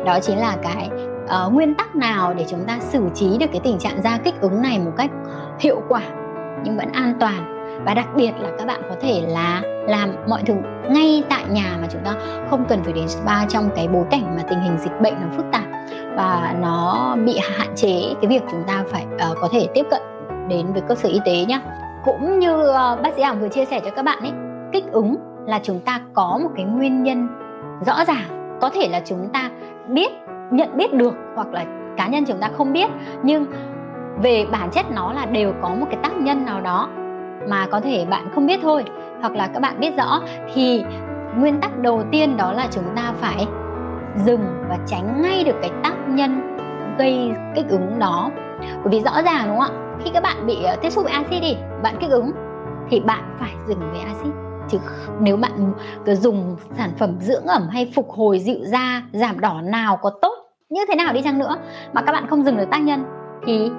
Đó 0.06 0.18
chính 0.22 0.38
là 0.38 0.56
cái 0.62 0.90
uh, 1.24 1.52
nguyên 1.52 1.74
tắc 1.74 1.96
nào 1.96 2.34
để 2.34 2.44
chúng 2.48 2.64
ta 2.64 2.78
xử 2.80 3.02
trí 3.14 3.38
được 3.38 3.46
cái 3.52 3.60
tình 3.64 3.78
trạng 3.78 4.02
da 4.02 4.18
kích 4.24 4.40
ứng 4.40 4.62
này 4.62 4.78
một 4.78 4.92
cách 4.96 5.10
hiệu 5.60 5.82
quả 5.88 6.02
nhưng 6.64 6.76
vẫn 6.76 6.88
an 6.92 7.14
toàn? 7.20 7.61
Và 7.84 7.94
đặc 7.94 8.08
biệt 8.16 8.32
là 8.38 8.50
các 8.58 8.66
bạn 8.66 8.82
có 8.88 8.94
thể 9.00 9.22
là 9.28 9.62
làm 9.88 10.10
mọi 10.28 10.42
thứ 10.46 10.54
ngay 10.90 11.22
tại 11.30 11.44
nhà 11.50 11.78
mà 11.80 11.86
chúng 11.92 12.04
ta 12.04 12.14
không 12.50 12.64
cần 12.68 12.82
phải 12.84 12.92
đến 12.92 13.08
spa 13.08 13.46
trong 13.48 13.70
cái 13.76 13.88
bối 13.88 14.04
cảnh 14.10 14.36
mà 14.36 14.42
tình 14.48 14.60
hình 14.60 14.78
dịch 14.78 15.00
bệnh 15.00 15.14
nó 15.20 15.26
phức 15.36 15.46
tạp. 15.52 15.64
Và 16.16 16.54
nó 16.60 17.16
bị 17.24 17.38
hạn 17.42 17.68
chế 17.74 18.14
cái 18.20 18.28
việc 18.28 18.42
chúng 18.50 18.62
ta 18.66 18.84
phải 18.88 19.06
uh, 19.14 19.38
có 19.40 19.48
thể 19.52 19.68
tiếp 19.74 19.86
cận 19.90 20.02
đến 20.48 20.72
với 20.72 20.82
cơ 20.88 20.94
sở 20.94 21.08
y 21.08 21.20
tế 21.24 21.44
nhé 21.44 21.60
cũng 22.04 22.38
như 22.38 22.60
uh, 22.60 23.02
bác 23.02 23.14
sĩ 23.16 23.22
Hằng 23.22 23.40
vừa 23.40 23.48
chia 23.48 23.64
sẻ 23.64 23.80
cho 23.84 23.90
các 23.90 24.04
bạn 24.04 24.18
ấy 24.20 24.32
kích 24.72 24.92
ứng 24.92 25.16
là 25.46 25.60
chúng 25.62 25.80
ta 25.80 26.00
có 26.14 26.38
một 26.42 26.50
cái 26.56 26.64
nguyên 26.64 27.02
nhân 27.02 27.28
rõ 27.86 28.04
ràng. 28.04 28.58
Có 28.60 28.70
thể 28.70 28.88
là 28.88 29.00
chúng 29.04 29.28
ta 29.32 29.50
biết 29.88 30.12
nhận 30.50 30.76
biết 30.76 30.94
được 30.94 31.14
hoặc 31.34 31.52
là 31.52 31.64
cá 31.96 32.08
nhân 32.08 32.24
chúng 32.24 32.38
ta 32.38 32.50
không 32.56 32.72
biết 32.72 32.90
nhưng 33.22 33.46
về 34.22 34.46
bản 34.52 34.70
chất 34.70 34.86
nó 34.90 35.12
là 35.12 35.26
đều 35.26 35.52
có 35.62 35.68
một 35.68 35.86
cái 35.90 35.98
tác 36.02 36.16
nhân 36.16 36.44
nào 36.44 36.60
đó 36.60 36.88
mà 37.48 37.66
có 37.66 37.80
thể 37.80 38.06
bạn 38.10 38.28
không 38.34 38.46
biết 38.46 38.60
thôi, 38.62 38.84
hoặc 39.20 39.32
là 39.34 39.46
các 39.46 39.60
bạn 39.60 39.80
biết 39.80 39.96
rõ, 39.96 40.20
thì 40.54 40.84
nguyên 41.36 41.60
tắc 41.60 41.78
đầu 41.78 42.02
tiên 42.12 42.36
đó 42.36 42.52
là 42.52 42.66
chúng 42.70 42.84
ta 42.96 43.12
phải 43.20 43.46
dừng 44.16 44.44
và 44.68 44.78
tránh 44.86 45.22
ngay 45.22 45.44
được 45.44 45.56
cái 45.62 45.70
tác 45.82 45.94
nhân 46.08 46.56
gây 46.98 47.30
kích 47.54 47.68
ứng 47.68 47.98
đó. 47.98 48.30
Bởi 48.60 48.90
vì 48.90 49.00
rõ 49.00 49.22
ràng, 49.22 49.48
đúng 49.48 49.58
không 49.58 49.76
ạ? 49.76 49.96
Khi 50.04 50.10
các 50.14 50.22
bạn 50.22 50.46
bị 50.46 50.62
ờ, 50.62 50.76
tiếp 50.82 50.90
xúc 50.90 51.04
với 51.04 51.12
axit 51.12 51.42
đi, 51.42 51.56
bạn 51.82 51.96
kích 52.00 52.10
ứng, 52.10 52.30
thì 52.90 53.00
bạn 53.00 53.36
phải 53.40 53.50
dừng 53.68 53.80
với 53.90 54.00
axit. 54.00 54.32
Chứ 54.68 54.78
nếu 55.20 55.36
bạn 55.36 55.72
cứ 56.06 56.14
dùng 56.14 56.56
sản 56.78 56.90
phẩm 56.98 57.16
dưỡng 57.20 57.46
ẩm 57.46 57.68
hay 57.68 57.92
phục 57.94 58.10
hồi 58.10 58.38
dịu 58.38 58.58
da, 58.64 59.02
giảm 59.12 59.40
đỏ 59.40 59.60
nào 59.64 59.98
có 60.02 60.10
tốt 60.22 60.34
như 60.70 60.80
thế 60.88 60.94
nào 60.94 61.12
đi 61.12 61.22
chăng 61.22 61.38
nữa, 61.38 61.56
mà 61.92 62.02
các 62.02 62.12
bạn 62.12 62.26
không 62.26 62.42
dừng 62.42 62.56
được 62.56 62.70
tác 62.70 62.78
nhân, 62.78 63.04
thì 63.46 63.70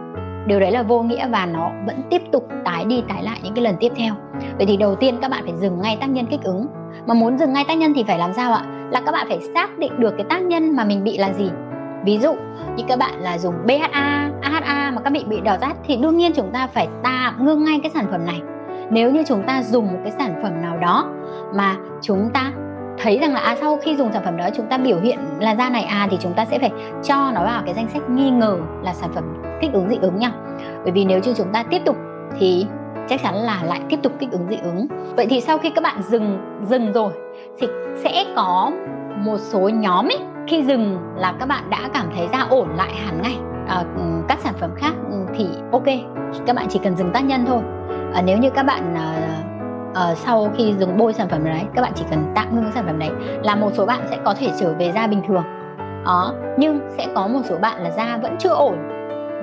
điều 0.45 0.59
đấy 0.59 0.71
là 0.71 0.83
vô 0.83 1.01
nghĩa 1.01 1.27
và 1.27 1.45
nó 1.45 1.71
vẫn 1.85 2.01
tiếp 2.09 2.21
tục 2.31 2.47
tái 2.65 2.85
đi 2.85 3.03
tái 3.09 3.23
lại 3.23 3.39
những 3.43 3.53
cái 3.53 3.63
lần 3.63 3.75
tiếp 3.79 3.91
theo. 3.95 4.13
Vậy 4.57 4.65
thì 4.65 4.77
đầu 4.77 4.95
tiên 4.95 5.17
các 5.21 5.31
bạn 5.31 5.43
phải 5.43 5.55
dừng 5.55 5.81
ngay 5.81 5.97
tác 6.01 6.09
nhân 6.09 6.25
kích 6.25 6.43
ứng. 6.43 6.67
Mà 7.07 7.13
muốn 7.13 7.37
dừng 7.37 7.53
ngay 7.53 7.65
tác 7.67 7.77
nhân 7.77 7.93
thì 7.95 8.03
phải 8.07 8.19
làm 8.19 8.33
sao 8.33 8.53
ạ? 8.53 8.65
Là 8.91 9.01
các 9.05 9.11
bạn 9.11 9.25
phải 9.29 9.39
xác 9.53 9.77
định 9.77 9.99
được 9.99 10.13
cái 10.17 10.25
tác 10.29 10.41
nhân 10.41 10.75
mà 10.75 10.83
mình 10.83 11.03
bị 11.03 11.17
là 11.17 11.33
gì. 11.33 11.49
Ví 12.05 12.17
dụ 12.17 12.33
như 12.75 12.83
các 12.87 12.99
bạn 12.99 13.13
là 13.19 13.37
dùng 13.37 13.53
BHA, 13.65 14.29
AHA 14.41 14.91
mà 14.91 15.01
các 15.01 15.09
bị 15.09 15.23
bị 15.23 15.41
đỏ 15.41 15.57
rát 15.61 15.77
thì 15.83 15.97
đương 15.97 16.17
nhiên 16.17 16.31
chúng 16.35 16.51
ta 16.53 16.67
phải 16.67 16.87
tạm 17.03 17.45
ngưng 17.45 17.63
ngay 17.63 17.79
cái 17.83 17.91
sản 17.93 18.05
phẩm 18.11 18.25
này. 18.25 18.41
Nếu 18.89 19.11
như 19.11 19.23
chúng 19.27 19.43
ta 19.43 19.63
dùng 19.63 19.87
một 19.87 19.99
cái 20.03 20.11
sản 20.11 20.39
phẩm 20.43 20.61
nào 20.61 20.77
đó 20.77 21.09
mà 21.55 21.75
chúng 22.01 22.29
ta 22.33 22.51
thấy 23.03 23.19
rằng 23.19 23.33
là 23.33 23.39
à 23.39 23.55
sau 23.59 23.77
khi 23.77 23.95
dùng 23.95 24.11
sản 24.13 24.23
phẩm 24.25 24.37
đó 24.37 24.47
chúng 24.55 24.65
ta 24.65 24.77
biểu 24.77 24.99
hiện 24.99 25.19
là 25.39 25.55
da 25.55 25.69
này 25.69 25.83
à 25.83 26.07
thì 26.11 26.17
chúng 26.21 26.33
ta 26.33 26.45
sẽ 26.45 26.59
phải 26.59 26.71
cho 27.03 27.31
nó 27.35 27.43
vào 27.43 27.61
cái 27.65 27.73
danh 27.73 27.89
sách 27.89 28.09
nghi 28.09 28.29
ngờ 28.29 28.57
là 28.83 28.93
sản 28.93 29.09
phẩm 29.13 29.41
kích 29.61 29.73
ứng 29.73 29.89
dị 29.89 29.97
ứng 30.01 30.17
nha. 30.17 30.31
Bởi 30.83 30.91
vì 30.91 31.05
nếu 31.05 31.19
như 31.19 31.33
chúng 31.37 31.53
ta 31.53 31.63
tiếp 31.63 31.81
tục 31.85 31.97
thì 32.39 32.65
chắc 33.09 33.23
chắn 33.23 33.35
là 33.35 33.63
lại 33.63 33.81
tiếp 33.89 33.99
tục 34.03 34.11
kích 34.19 34.31
ứng 34.31 34.47
dị 34.49 34.57
ứng. 34.63 34.87
Vậy 35.15 35.27
thì 35.29 35.41
sau 35.41 35.57
khi 35.57 35.69
các 35.69 35.83
bạn 35.83 36.01
dừng 36.01 36.39
dừng 36.69 36.93
rồi 36.93 37.13
thì 37.59 37.67
sẽ 38.03 38.25
có 38.35 38.71
một 39.17 39.37
số 39.37 39.69
nhóm 39.69 40.07
ấy 40.07 40.19
khi 40.47 40.63
dừng 40.63 40.97
là 41.15 41.33
các 41.39 41.45
bạn 41.45 41.69
đã 41.69 41.89
cảm 41.93 42.05
thấy 42.15 42.27
da 42.31 42.45
ổn 42.49 42.67
lại 42.75 42.93
hẳn 43.05 43.21
ngay. 43.21 43.35
À, 43.67 43.83
ừ, 43.95 44.01
các 44.27 44.39
sản 44.39 44.53
phẩm 44.59 44.69
khác 44.75 44.93
ừ, 45.11 45.17
thì 45.37 45.45
ok 45.71 45.87
các 46.45 46.55
bạn 46.55 46.65
chỉ 46.69 46.79
cần 46.83 46.95
dừng 46.95 47.11
tác 47.13 47.25
nhân 47.25 47.45
thôi. 47.47 47.61
À, 48.13 48.21
nếu 48.25 48.37
như 48.37 48.49
các 48.49 48.63
bạn 48.63 48.95
à, 48.95 49.22
uh, 49.93 50.17
sau 50.17 50.51
khi 50.57 50.73
dùng 50.79 50.97
bôi 50.97 51.13
sản 51.13 51.29
phẩm 51.29 51.45
đấy 51.45 51.63
các 51.75 51.81
bạn 51.81 51.91
chỉ 51.95 52.03
cần 52.09 52.31
tạm 52.35 52.55
ngưng 52.55 52.71
sản 52.71 52.85
phẩm 52.85 52.99
đấy 52.99 53.09
là 53.43 53.55
một 53.55 53.69
số 53.73 53.85
bạn 53.85 53.99
sẽ 54.09 54.17
có 54.25 54.33
thể 54.39 54.51
trở 54.59 54.73
về 54.73 54.91
da 54.91 55.07
bình 55.07 55.21
thường. 55.27 55.43
Đó 56.05 56.33
nhưng 56.57 56.79
sẽ 56.97 57.07
có 57.15 57.27
một 57.27 57.41
số 57.43 57.57
bạn 57.57 57.83
là 57.83 57.91
da 57.91 58.17
vẫn 58.17 58.35
chưa 58.39 58.49
ổn 58.49 58.93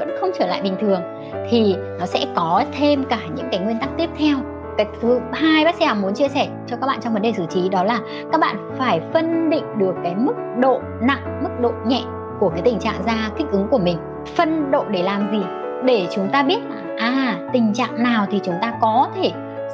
vẫn 0.00 0.16
không 0.20 0.30
trở 0.38 0.46
lại 0.46 0.62
bình 0.62 0.76
thường 0.80 1.02
thì 1.50 1.76
nó 1.98 2.06
sẽ 2.06 2.26
có 2.36 2.64
thêm 2.72 3.04
cả 3.04 3.18
những 3.34 3.46
cái 3.50 3.60
nguyên 3.60 3.80
tắc 3.80 3.90
tiếp 3.98 4.10
theo. 4.18 4.36
Cái 4.76 4.86
thứ 5.00 5.20
hai 5.32 5.64
bác 5.64 5.74
sĩ 5.74 5.84
Hằng 5.84 6.02
muốn 6.02 6.14
chia 6.14 6.28
sẻ 6.28 6.48
cho 6.66 6.76
các 6.76 6.86
bạn 6.86 7.00
trong 7.00 7.12
vấn 7.12 7.22
đề 7.22 7.32
xử 7.32 7.46
trí 7.46 7.68
đó 7.68 7.84
là 7.84 8.00
các 8.32 8.40
bạn 8.40 8.56
phải 8.78 9.00
phân 9.12 9.50
định 9.50 9.64
được 9.78 9.94
cái 10.04 10.14
mức 10.14 10.34
độ 10.58 10.80
nặng 11.00 11.40
mức 11.42 11.50
độ 11.60 11.72
nhẹ 11.86 12.02
của 12.40 12.48
cái 12.48 12.62
tình 12.64 12.78
trạng 12.78 13.02
da 13.06 13.30
kích 13.38 13.46
ứng 13.50 13.68
của 13.70 13.78
mình. 13.78 13.98
Phân 14.36 14.70
độ 14.70 14.84
để 14.90 15.02
làm 15.02 15.30
gì? 15.30 15.42
Để 15.84 16.06
chúng 16.10 16.28
ta 16.28 16.42
biết 16.42 16.58
là 16.68 16.76
à 16.98 17.38
tình 17.52 17.74
trạng 17.74 18.02
nào 18.02 18.26
thì 18.30 18.40
chúng 18.44 18.54
ta 18.62 18.72
có 18.80 19.08
thể 19.14 19.30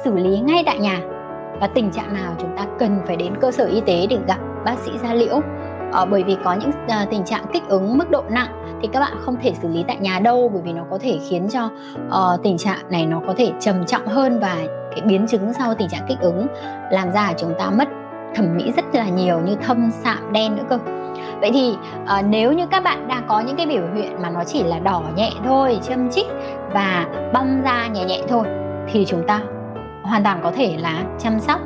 xử 0.07 0.15
lý 0.15 0.39
ngay 0.39 0.63
tại 0.65 0.79
nhà. 0.79 0.99
Và 1.61 1.67
tình 1.67 1.91
trạng 1.91 2.13
nào 2.13 2.35
chúng 2.39 2.57
ta 2.57 2.65
cần 2.79 2.99
phải 3.05 3.15
đến 3.15 3.33
cơ 3.41 3.51
sở 3.51 3.65
y 3.65 3.81
tế 3.81 4.07
để 4.09 4.17
gặp 4.27 4.37
bác 4.65 4.79
sĩ 4.79 4.91
da 5.03 5.13
liễu? 5.13 5.41
Ờ, 5.91 6.05
bởi 6.05 6.23
vì 6.23 6.37
có 6.43 6.53
những 6.53 6.69
uh, 6.69 7.09
tình 7.11 7.23
trạng 7.25 7.45
kích 7.53 7.63
ứng 7.67 7.97
mức 7.97 8.11
độ 8.11 8.23
nặng 8.29 8.79
thì 8.81 8.89
các 8.93 8.99
bạn 8.99 9.13
không 9.19 9.35
thể 9.41 9.53
xử 9.61 9.67
lý 9.67 9.83
tại 9.87 9.97
nhà 9.97 10.19
đâu 10.19 10.49
bởi 10.53 10.61
vì 10.65 10.73
nó 10.73 10.83
có 10.89 10.97
thể 11.01 11.19
khiến 11.29 11.47
cho 11.49 11.69
uh, 12.07 12.43
tình 12.43 12.57
trạng 12.57 12.79
này 12.89 13.05
nó 13.05 13.21
có 13.27 13.33
thể 13.37 13.51
trầm 13.59 13.85
trọng 13.85 14.07
hơn 14.07 14.39
và 14.39 14.55
cái 14.91 15.01
biến 15.01 15.27
chứng 15.27 15.53
sau 15.53 15.73
tình 15.73 15.89
trạng 15.89 16.05
kích 16.07 16.19
ứng 16.19 16.47
làm 16.91 17.11
ra 17.11 17.33
chúng 17.37 17.53
ta 17.59 17.69
mất 17.69 17.87
thẩm 18.35 18.57
mỹ 18.57 18.71
rất 18.75 18.85
là 18.93 19.09
nhiều 19.09 19.39
như 19.45 19.55
thâm 19.55 19.91
sạm 19.91 20.33
đen 20.33 20.55
nữa 20.55 20.63
cơ. 20.69 20.77
Vậy 21.41 21.51
thì 21.53 21.75
uh, 22.03 22.25
nếu 22.29 22.51
như 22.51 22.65
các 22.67 22.83
bạn 22.83 23.07
đang 23.07 23.25
có 23.27 23.39
những 23.39 23.55
cái 23.55 23.65
biểu 23.65 23.83
hiện 23.95 24.21
mà 24.21 24.29
nó 24.29 24.43
chỉ 24.43 24.63
là 24.63 24.79
đỏ 24.79 25.03
nhẹ 25.15 25.31
thôi 25.45 25.79
châm 25.83 26.09
chích 26.09 26.27
và 26.73 27.05
bong 27.33 27.61
da 27.65 27.87
nhẹ 27.87 28.05
nhẹ 28.05 28.21
thôi 28.27 28.45
thì 28.91 29.05
chúng 29.05 29.27
ta 29.27 29.41
hoàn 30.07 30.23
toàn 30.23 30.39
có 30.43 30.51
thể 30.51 30.77
là 30.79 31.03
chăm 31.19 31.39
sóc 31.39 31.61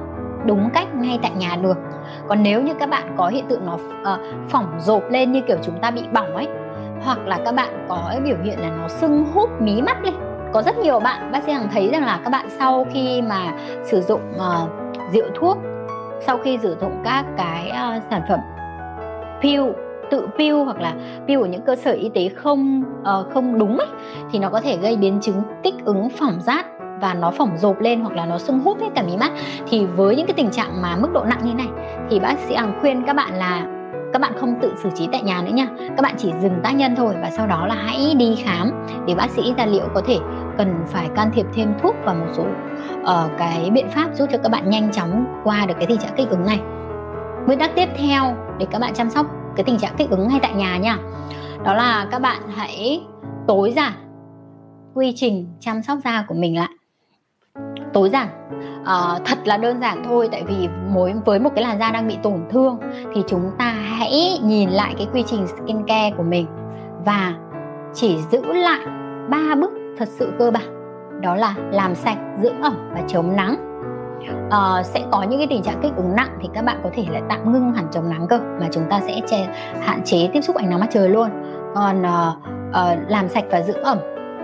đúng 0.45 0.69
cách 0.73 0.95
ngay 0.95 1.19
tại 1.21 1.31
nhà 1.37 1.55
được. 1.61 1.77
Còn 2.27 2.43
nếu 2.43 2.61
như 2.61 2.73
các 2.73 2.89
bạn 2.89 3.15
có 3.17 3.27
hiện 3.27 3.45
tượng 3.49 3.65
nó 3.65 3.73
uh, 3.73 4.19
phỏng 4.49 4.79
rộp 4.79 5.03
lên 5.09 5.31
như 5.31 5.41
kiểu 5.41 5.57
chúng 5.63 5.79
ta 5.81 5.91
bị 5.91 6.01
bỏng 6.13 6.35
ấy 6.35 6.47
hoặc 7.03 7.19
là 7.25 7.39
các 7.45 7.55
bạn 7.55 7.85
có 7.89 8.13
biểu 8.23 8.37
hiện 8.43 8.59
là 8.59 8.69
nó 8.69 8.87
sưng 8.87 9.25
húp 9.33 9.61
mí 9.61 9.81
mắt 9.81 10.03
lên 10.03 10.13
có 10.53 10.61
rất 10.61 10.77
nhiều 10.77 10.99
bạn 10.99 11.31
bác 11.31 11.43
sĩ 11.43 11.51
hằng 11.51 11.67
thấy 11.73 11.89
rằng 11.89 12.05
là 12.05 12.19
các 12.23 12.29
bạn 12.29 12.45
sau 12.59 12.85
khi 12.93 13.21
mà 13.21 13.53
sử 13.83 14.01
dụng 14.01 14.21
uh, 14.35 14.69
rượu 15.13 15.25
thuốc 15.35 15.57
sau 16.25 16.37
khi 16.37 16.57
sử 16.61 16.77
dụng 16.81 17.01
các 17.03 17.25
cái 17.37 17.71
uh, 17.71 18.03
sản 18.09 18.21
phẩm 18.29 18.39
peel 19.41 19.61
tự 20.11 20.27
peel 20.37 20.55
hoặc 20.55 20.79
là 20.79 20.93
peel 21.27 21.41
ở 21.41 21.47
những 21.47 21.61
cơ 21.61 21.75
sở 21.75 21.91
y 21.91 22.09
tế 22.09 22.29
không 22.29 22.83
uh, 23.01 23.33
không 23.33 23.59
đúng 23.59 23.77
ấy, 23.77 23.87
thì 24.31 24.39
nó 24.39 24.49
có 24.49 24.61
thể 24.61 24.77
gây 24.77 24.97
biến 24.97 25.19
chứng 25.21 25.41
kích 25.63 25.75
ứng 25.85 26.09
phỏng 26.09 26.41
rát 26.41 26.65
và 27.01 27.13
nó 27.13 27.31
phỏng 27.31 27.57
rộp 27.57 27.79
lên 27.79 28.01
hoặc 28.01 28.13
là 28.15 28.25
nó 28.25 28.37
sưng 28.37 28.59
húp 28.59 28.81
hết 28.81 28.89
cả 28.95 29.03
mí 29.03 29.17
mắt. 29.17 29.31
Thì 29.69 29.85
với 29.85 30.15
những 30.15 30.27
cái 30.27 30.33
tình 30.33 30.51
trạng 30.51 30.81
mà 30.81 30.95
mức 30.95 31.09
độ 31.13 31.23
nặng 31.23 31.41
như 31.43 31.53
này 31.53 31.67
thì 32.09 32.19
bác 32.19 32.35
sĩ 32.47 32.55
hằng 32.55 32.77
khuyên 32.81 33.03
các 33.07 33.15
bạn 33.15 33.33
là 33.33 33.67
các 34.13 34.21
bạn 34.21 34.33
không 34.39 34.55
tự 34.61 34.73
xử 34.83 34.89
trí 34.95 35.07
tại 35.11 35.21
nhà 35.23 35.41
nữa 35.41 35.51
nha. 35.51 35.67
Các 35.77 36.01
bạn 36.01 36.15
chỉ 36.17 36.33
dừng 36.41 36.59
tác 36.63 36.71
nhân 36.71 36.95
thôi 36.95 37.15
và 37.21 37.29
sau 37.29 37.47
đó 37.47 37.65
là 37.67 37.75
hãy 37.75 38.13
đi 38.17 38.35
khám 38.43 38.71
để 39.07 39.15
bác 39.15 39.29
sĩ 39.29 39.53
ra 39.57 39.65
liệu 39.65 39.85
có 39.93 40.01
thể 40.05 40.17
cần 40.57 40.83
phải 40.87 41.09
can 41.15 41.31
thiệp 41.33 41.45
thêm 41.53 41.73
thuốc 41.81 41.95
và 42.05 42.13
một 42.13 42.25
số 42.33 42.43
uh, 43.01 43.31
cái 43.37 43.69
biện 43.73 43.89
pháp 43.89 44.15
giúp 44.15 44.25
cho 44.31 44.37
các 44.37 44.51
bạn 44.51 44.69
nhanh 44.69 44.91
chóng 44.91 45.25
qua 45.43 45.65
được 45.65 45.73
cái 45.77 45.85
tình 45.85 45.97
trạng 45.97 46.15
kích 46.17 46.29
ứng 46.29 46.45
này. 46.45 46.59
Nguyên 47.45 47.59
tắc 47.59 47.75
tiếp 47.75 47.89
theo 47.97 48.35
để 48.57 48.65
các 48.71 48.79
bạn 48.79 48.93
chăm 48.93 49.09
sóc 49.09 49.25
cái 49.55 49.63
tình 49.63 49.77
trạng 49.77 49.95
kích 49.97 50.09
ứng 50.09 50.27
ngay 50.27 50.39
tại 50.41 50.53
nhà 50.53 50.77
nha. 50.77 50.97
Đó 51.65 51.73
là 51.73 52.07
các 52.11 52.21
bạn 52.21 52.41
hãy 52.55 53.03
tối 53.47 53.71
giản 53.71 53.93
quy 54.93 55.13
trình 55.15 55.47
chăm 55.59 55.81
sóc 55.81 55.97
da 56.03 56.25
của 56.27 56.35
mình 56.35 56.55
lại 56.57 56.80
tối 57.93 58.09
giản. 58.09 58.27
À, 58.85 59.19
thật 59.25 59.37
là 59.45 59.57
đơn 59.57 59.81
giản 59.81 60.03
thôi 60.07 60.29
tại 60.31 60.43
vì 60.47 60.69
mối 60.89 61.13
với 61.25 61.39
một 61.39 61.49
cái 61.55 61.63
làn 61.63 61.79
da 61.79 61.91
đang 61.91 62.07
bị 62.07 62.17
tổn 62.23 62.45
thương 62.49 62.77
thì 63.15 63.23
chúng 63.27 63.51
ta 63.57 63.69
hãy 63.69 64.39
nhìn 64.43 64.69
lại 64.69 64.93
cái 64.97 65.07
quy 65.13 65.23
trình 65.27 65.47
skincare 65.47 66.11
của 66.17 66.23
mình 66.23 66.45
và 67.05 67.33
chỉ 67.93 68.17
giữ 68.31 68.53
lại 68.53 68.79
ba 69.29 69.55
bước 69.55 69.71
thật 69.97 70.07
sự 70.07 70.31
cơ 70.39 70.51
bản. 70.51 70.81
Đó 71.21 71.35
là 71.35 71.55
làm 71.71 71.95
sạch 71.95 72.17
dưỡng 72.41 72.61
ẩm 72.61 72.89
và 72.93 73.01
chống 73.07 73.35
nắng. 73.35 73.55
À, 74.51 74.83
sẽ 74.83 75.03
có 75.11 75.23
những 75.23 75.39
cái 75.39 75.47
tình 75.47 75.63
trạng 75.63 75.79
kích 75.81 75.95
ứng 75.95 76.15
nặng 76.15 76.37
thì 76.41 76.49
các 76.53 76.65
bạn 76.65 76.77
có 76.83 76.89
thể 76.93 77.05
lại 77.11 77.21
tạm 77.29 77.51
ngưng 77.51 77.73
hẳn 77.73 77.87
chống 77.91 78.09
nắng 78.09 78.27
cơ 78.27 78.39
mà 78.59 78.67
chúng 78.71 78.83
ta 78.89 78.99
sẽ 79.07 79.21
che, 79.27 79.47
hạn 79.81 80.01
chế 80.05 80.29
tiếp 80.33 80.41
xúc 80.41 80.55
ánh 80.55 80.69
nắng 80.69 80.79
mặt 80.79 80.87
trời 80.91 81.09
luôn. 81.09 81.29
Còn 81.75 82.01
uh, 82.01 82.37
uh, 82.69 83.09
làm 83.09 83.29
sạch 83.29 83.43
và 83.51 83.61
dưỡng 83.61 83.83
ẩm 83.83 83.97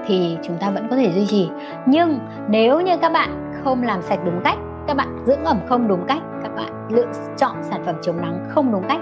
thì 0.07 0.37
chúng 0.43 0.57
ta 0.57 0.69
vẫn 0.69 0.87
có 0.89 0.95
thể 0.95 1.11
duy 1.11 1.25
trì. 1.25 1.49
Nhưng 1.85 2.19
nếu 2.49 2.81
như 2.81 2.97
các 2.97 3.11
bạn 3.11 3.53
không 3.63 3.83
làm 3.83 4.01
sạch 4.01 4.19
đúng 4.25 4.41
cách 4.43 4.57
các 4.87 4.93
bạn 4.93 5.23
dưỡng 5.25 5.43
ẩm 5.43 5.59
không 5.69 5.87
đúng 5.87 6.05
cách 6.07 6.21
các 6.43 6.55
bạn 6.55 6.87
lựa 6.89 7.05
chọn 7.37 7.55
sản 7.61 7.83
phẩm 7.85 7.95
chống 8.01 8.21
nắng 8.21 8.45
không 8.49 8.71
đúng 8.71 8.83
cách 8.87 8.99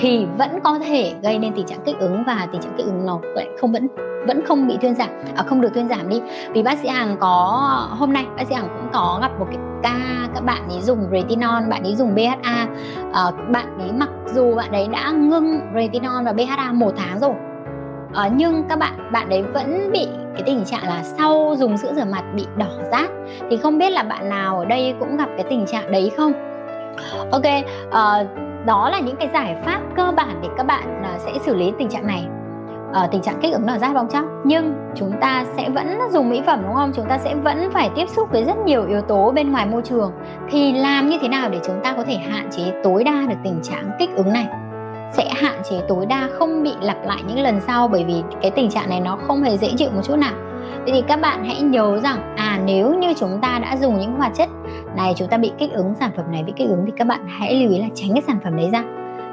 thì 0.00 0.26
vẫn 0.38 0.60
có 0.64 0.78
thể 0.78 1.14
gây 1.22 1.38
nên 1.38 1.52
tình 1.52 1.66
trạng 1.66 1.80
kích 1.84 1.98
ứng 1.98 2.24
và 2.26 2.48
tình 2.52 2.60
trạng 2.60 2.74
kích 2.76 2.86
ứng 2.86 3.06
nó 3.06 3.20
lại 3.34 3.48
không 3.60 3.72
vẫn 3.72 3.88
vẫn 4.26 4.44
không 4.46 4.68
bị 4.68 4.76
thuyên 4.80 4.94
giảm 4.94 5.08
à, 5.36 5.42
không 5.46 5.60
được 5.60 5.68
thuyên 5.74 5.88
giảm 5.88 6.08
đi. 6.08 6.20
Vì 6.52 6.62
bác 6.62 6.78
sĩ 6.78 6.88
hàng 6.88 7.16
có 7.20 7.28
hôm 7.90 8.12
nay 8.12 8.26
bác 8.36 8.44
sĩ 8.46 8.54
hàng 8.54 8.68
cũng 8.68 8.88
có 8.92 9.18
gặp 9.22 9.30
một 9.38 9.46
cái 9.50 9.58
ca 9.82 10.28
các 10.34 10.44
bạn 10.44 10.68
ấy 10.68 10.80
dùng 10.80 11.08
retinol 11.12 11.68
bạn 11.70 11.82
ấy 11.82 11.94
dùng 11.94 12.14
BHA 12.14 12.36
à, 12.42 12.66
ờ, 13.12 13.32
bạn 13.52 13.78
ấy 13.78 13.92
mặc 13.92 14.08
dù 14.34 14.54
bạn 14.54 14.72
ấy 14.72 14.88
đã 14.88 15.10
ngưng 15.10 15.60
retinol 15.74 16.24
và 16.24 16.32
BHA 16.32 16.72
một 16.72 16.92
tháng 16.96 17.18
rồi 17.20 17.34
à, 18.14 18.30
nhưng 18.36 18.64
các 18.68 18.78
bạn 18.78 19.12
bạn 19.12 19.28
đấy 19.28 19.42
vẫn 19.42 19.90
bị 19.92 20.08
cái 20.36 20.42
tình 20.46 20.64
trạng 20.64 20.84
là 20.84 21.02
sau 21.02 21.54
dùng 21.58 21.76
sữa 21.76 21.92
rửa 21.96 22.04
mặt 22.04 22.24
bị 22.34 22.46
đỏ 22.56 22.70
rát. 22.92 23.10
Thì 23.50 23.56
không 23.56 23.78
biết 23.78 23.90
là 23.90 24.02
bạn 24.02 24.28
nào 24.28 24.58
ở 24.58 24.64
đây 24.64 24.94
cũng 25.00 25.16
gặp 25.16 25.28
cái 25.36 25.46
tình 25.50 25.66
trạng 25.66 25.92
đấy 25.92 26.12
không? 26.16 26.32
Ok 27.32 27.42
uh, 27.88 28.26
đó 28.66 28.90
là 28.90 29.00
những 29.00 29.16
cái 29.16 29.28
giải 29.32 29.56
pháp 29.64 29.80
cơ 29.96 30.12
bản 30.16 30.38
để 30.42 30.48
các 30.56 30.66
bạn 30.66 31.02
uh, 31.14 31.20
sẽ 31.20 31.32
xử 31.44 31.54
lý 31.54 31.72
tình 31.78 31.88
trạng 31.88 32.06
này. 32.06 32.26
Uh, 32.90 33.10
tình 33.10 33.22
trạng 33.22 33.38
kích 33.42 33.52
ứng 33.52 33.66
đỏ 33.66 33.78
rát 33.78 33.94
bong 33.94 34.08
chóc 34.08 34.24
nhưng 34.44 34.74
chúng 34.94 35.12
ta 35.20 35.44
sẽ 35.56 35.70
vẫn 35.70 35.98
dùng 36.10 36.30
mỹ 36.30 36.42
phẩm 36.46 36.62
đúng 36.62 36.74
không? 36.74 36.92
Chúng 36.94 37.06
ta 37.08 37.18
sẽ 37.18 37.34
vẫn 37.34 37.70
phải 37.72 37.90
tiếp 37.96 38.08
xúc 38.08 38.28
với 38.32 38.44
rất 38.44 38.56
nhiều 38.56 38.86
yếu 38.86 39.00
tố 39.00 39.32
bên 39.32 39.52
ngoài 39.52 39.66
môi 39.66 39.82
trường. 39.82 40.12
Thì 40.50 40.72
làm 40.72 41.08
như 41.08 41.18
thế 41.22 41.28
nào 41.28 41.48
để 41.48 41.58
chúng 41.66 41.80
ta 41.82 41.92
có 41.92 42.04
thể 42.04 42.14
hạn 42.14 42.48
chế 42.50 42.62
tối 42.84 43.04
đa 43.04 43.26
được 43.28 43.36
tình 43.44 43.60
trạng 43.62 43.90
kích 43.98 44.10
ứng 44.16 44.32
này? 44.32 44.48
Sẽ 45.12 45.28
hạn 45.34 45.62
chế 45.70 45.76
tối 45.88 46.06
đa 46.06 46.28
không 46.38 46.62
bị 46.62 46.72
lặp 46.80 46.96
lại 47.04 47.18
những 47.28 47.38
lần 47.38 47.60
sau 47.66 47.88
bởi 47.88 48.04
vì 48.04 48.22
cái 48.42 48.50
tình 48.50 48.70
trạng 48.70 48.88
này 48.88 49.00
nó 49.00 49.18
không 49.26 49.42
hề 49.42 49.56
dễ 49.56 49.68
chịu 49.76 49.90
một 49.90 50.02
chút 50.04 50.16
nào. 50.16 50.32
Vậy 50.82 50.92
thì 50.92 51.02
các 51.08 51.20
bạn 51.20 51.44
hãy 51.44 51.60
nhớ 51.60 52.00
rằng 52.02 52.34
à 52.36 52.60
nếu 52.64 52.94
như 52.94 53.14
chúng 53.20 53.38
ta 53.42 53.58
đã 53.58 53.76
dùng 53.76 53.98
những 54.00 54.16
hoạt 54.16 54.34
chất 54.34 54.48
này 54.96 55.14
chúng 55.16 55.28
ta 55.28 55.36
bị 55.36 55.52
kích 55.58 55.72
ứng 55.72 55.94
sản 55.94 56.10
phẩm 56.16 56.32
này 56.32 56.42
bị 56.42 56.52
kích 56.56 56.68
ứng 56.68 56.82
thì 56.86 56.92
các 56.96 57.06
bạn 57.06 57.20
hãy 57.28 57.54
lưu 57.54 57.70
ý 57.70 57.78
là 57.78 57.88
tránh 57.94 58.10
cái 58.14 58.22
sản 58.26 58.38
phẩm 58.44 58.56
đấy 58.56 58.70
ra. 58.72 58.84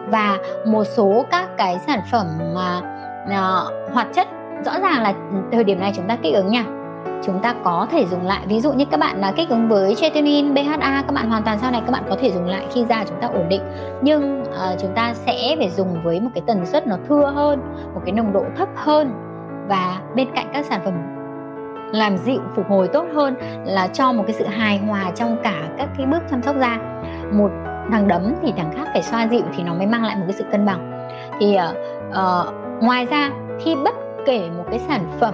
Và 0.09 0.37
một 0.67 0.83
số 0.83 1.25
các 1.31 1.49
cái 1.57 1.79
sản 1.87 1.99
phẩm 2.11 2.27
mà 2.55 2.81
uh, 3.25 3.93
hoạt 3.93 4.07
chất 4.13 4.27
rõ 4.65 4.71
ràng 4.79 5.03
là 5.03 5.13
thời 5.51 5.63
điểm 5.63 5.79
này 5.79 5.93
chúng 5.95 6.07
ta 6.07 6.15
kích 6.15 6.33
ứng 6.33 6.47
nha 6.47 6.65
chúng 7.23 7.39
ta 7.39 7.55
có 7.63 7.87
thể 7.91 8.05
dùng 8.05 8.25
lại. 8.25 8.41
Ví 8.47 8.59
dụ 8.59 8.73
như 8.73 8.85
các 8.85 8.99
bạn 8.99 9.21
là 9.21 9.31
kích 9.31 9.49
ứng 9.49 9.69
với 9.69 9.95
tretinoin 9.95 10.53
BHA 10.53 11.01
các 11.01 11.13
bạn 11.13 11.29
hoàn 11.29 11.43
toàn 11.43 11.59
sau 11.59 11.71
này 11.71 11.81
các 11.85 11.91
bạn 11.91 12.03
có 12.09 12.15
thể 12.21 12.31
dùng 12.31 12.45
lại 12.45 12.65
khi 12.73 12.85
da 12.85 13.03
chúng 13.07 13.17
ta 13.21 13.27
ổn 13.27 13.49
định. 13.49 13.61
Nhưng 14.01 14.43
uh, 14.43 14.79
chúng 14.79 14.91
ta 14.95 15.13
sẽ 15.13 15.55
phải 15.57 15.69
dùng 15.69 16.03
với 16.03 16.19
một 16.19 16.29
cái 16.33 16.43
tần 16.47 16.65
suất 16.65 16.87
nó 16.87 16.95
thưa 17.09 17.31
hơn 17.35 17.61
một 17.93 18.01
cái 18.05 18.11
nồng 18.11 18.33
độ 18.33 18.43
thấp 18.57 18.69
hơn. 18.75 19.13
Và 19.67 20.01
bên 20.15 20.27
cạnh 20.35 20.47
các 20.53 20.65
sản 20.65 20.81
phẩm 20.85 20.93
làm 21.91 22.17
dịu 22.17 22.41
phục 22.55 22.69
hồi 22.69 22.87
tốt 22.87 23.05
hơn 23.13 23.35
là 23.65 23.87
cho 23.87 24.13
một 24.13 24.23
cái 24.27 24.33
sự 24.33 24.45
hài 24.45 24.77
hòa 24.77 25.11
trong 25.15 25.37
cả 25.43 25.69
các 25.77 25.89
cái 25.97 26.05
bước 26.05 26.19
chăm 26.31 26.41
sóc 26.41 26.55
da. 26.59 26.79
Một 27.31 27.49
thằng 27.91 28.07
đấm 28.07 28.33
thì 28.41 28.53
thằng 28.57 28.71
khác 28.75 28.87
phải 28.93 29.03
xoa 29.03 29.27
dịu 29.27 29.43
thì 29.57 29.63
nó 29.63 29.73
mới 29.73 29.87
mang 29.87 30.03
lại 30.03 30.15
một 30.15 30.23
cái 30.27 30.35
sự 30.37 30.45
cân 30.51 30.65
bằng. 30.65 31.07
Thì 31.39 31.57
uh, 31.57 31.77
uh, 32.09 32.53
ngoài 32.83 33.05
ra 33.05 33.29
khi 33.59 33.75
bất 33.83 33.95
kể 34.25 34.49
một 34.57 34.63
cái 34.69 34.79
sản 34.79 35.11
phẩm 35.19 35.33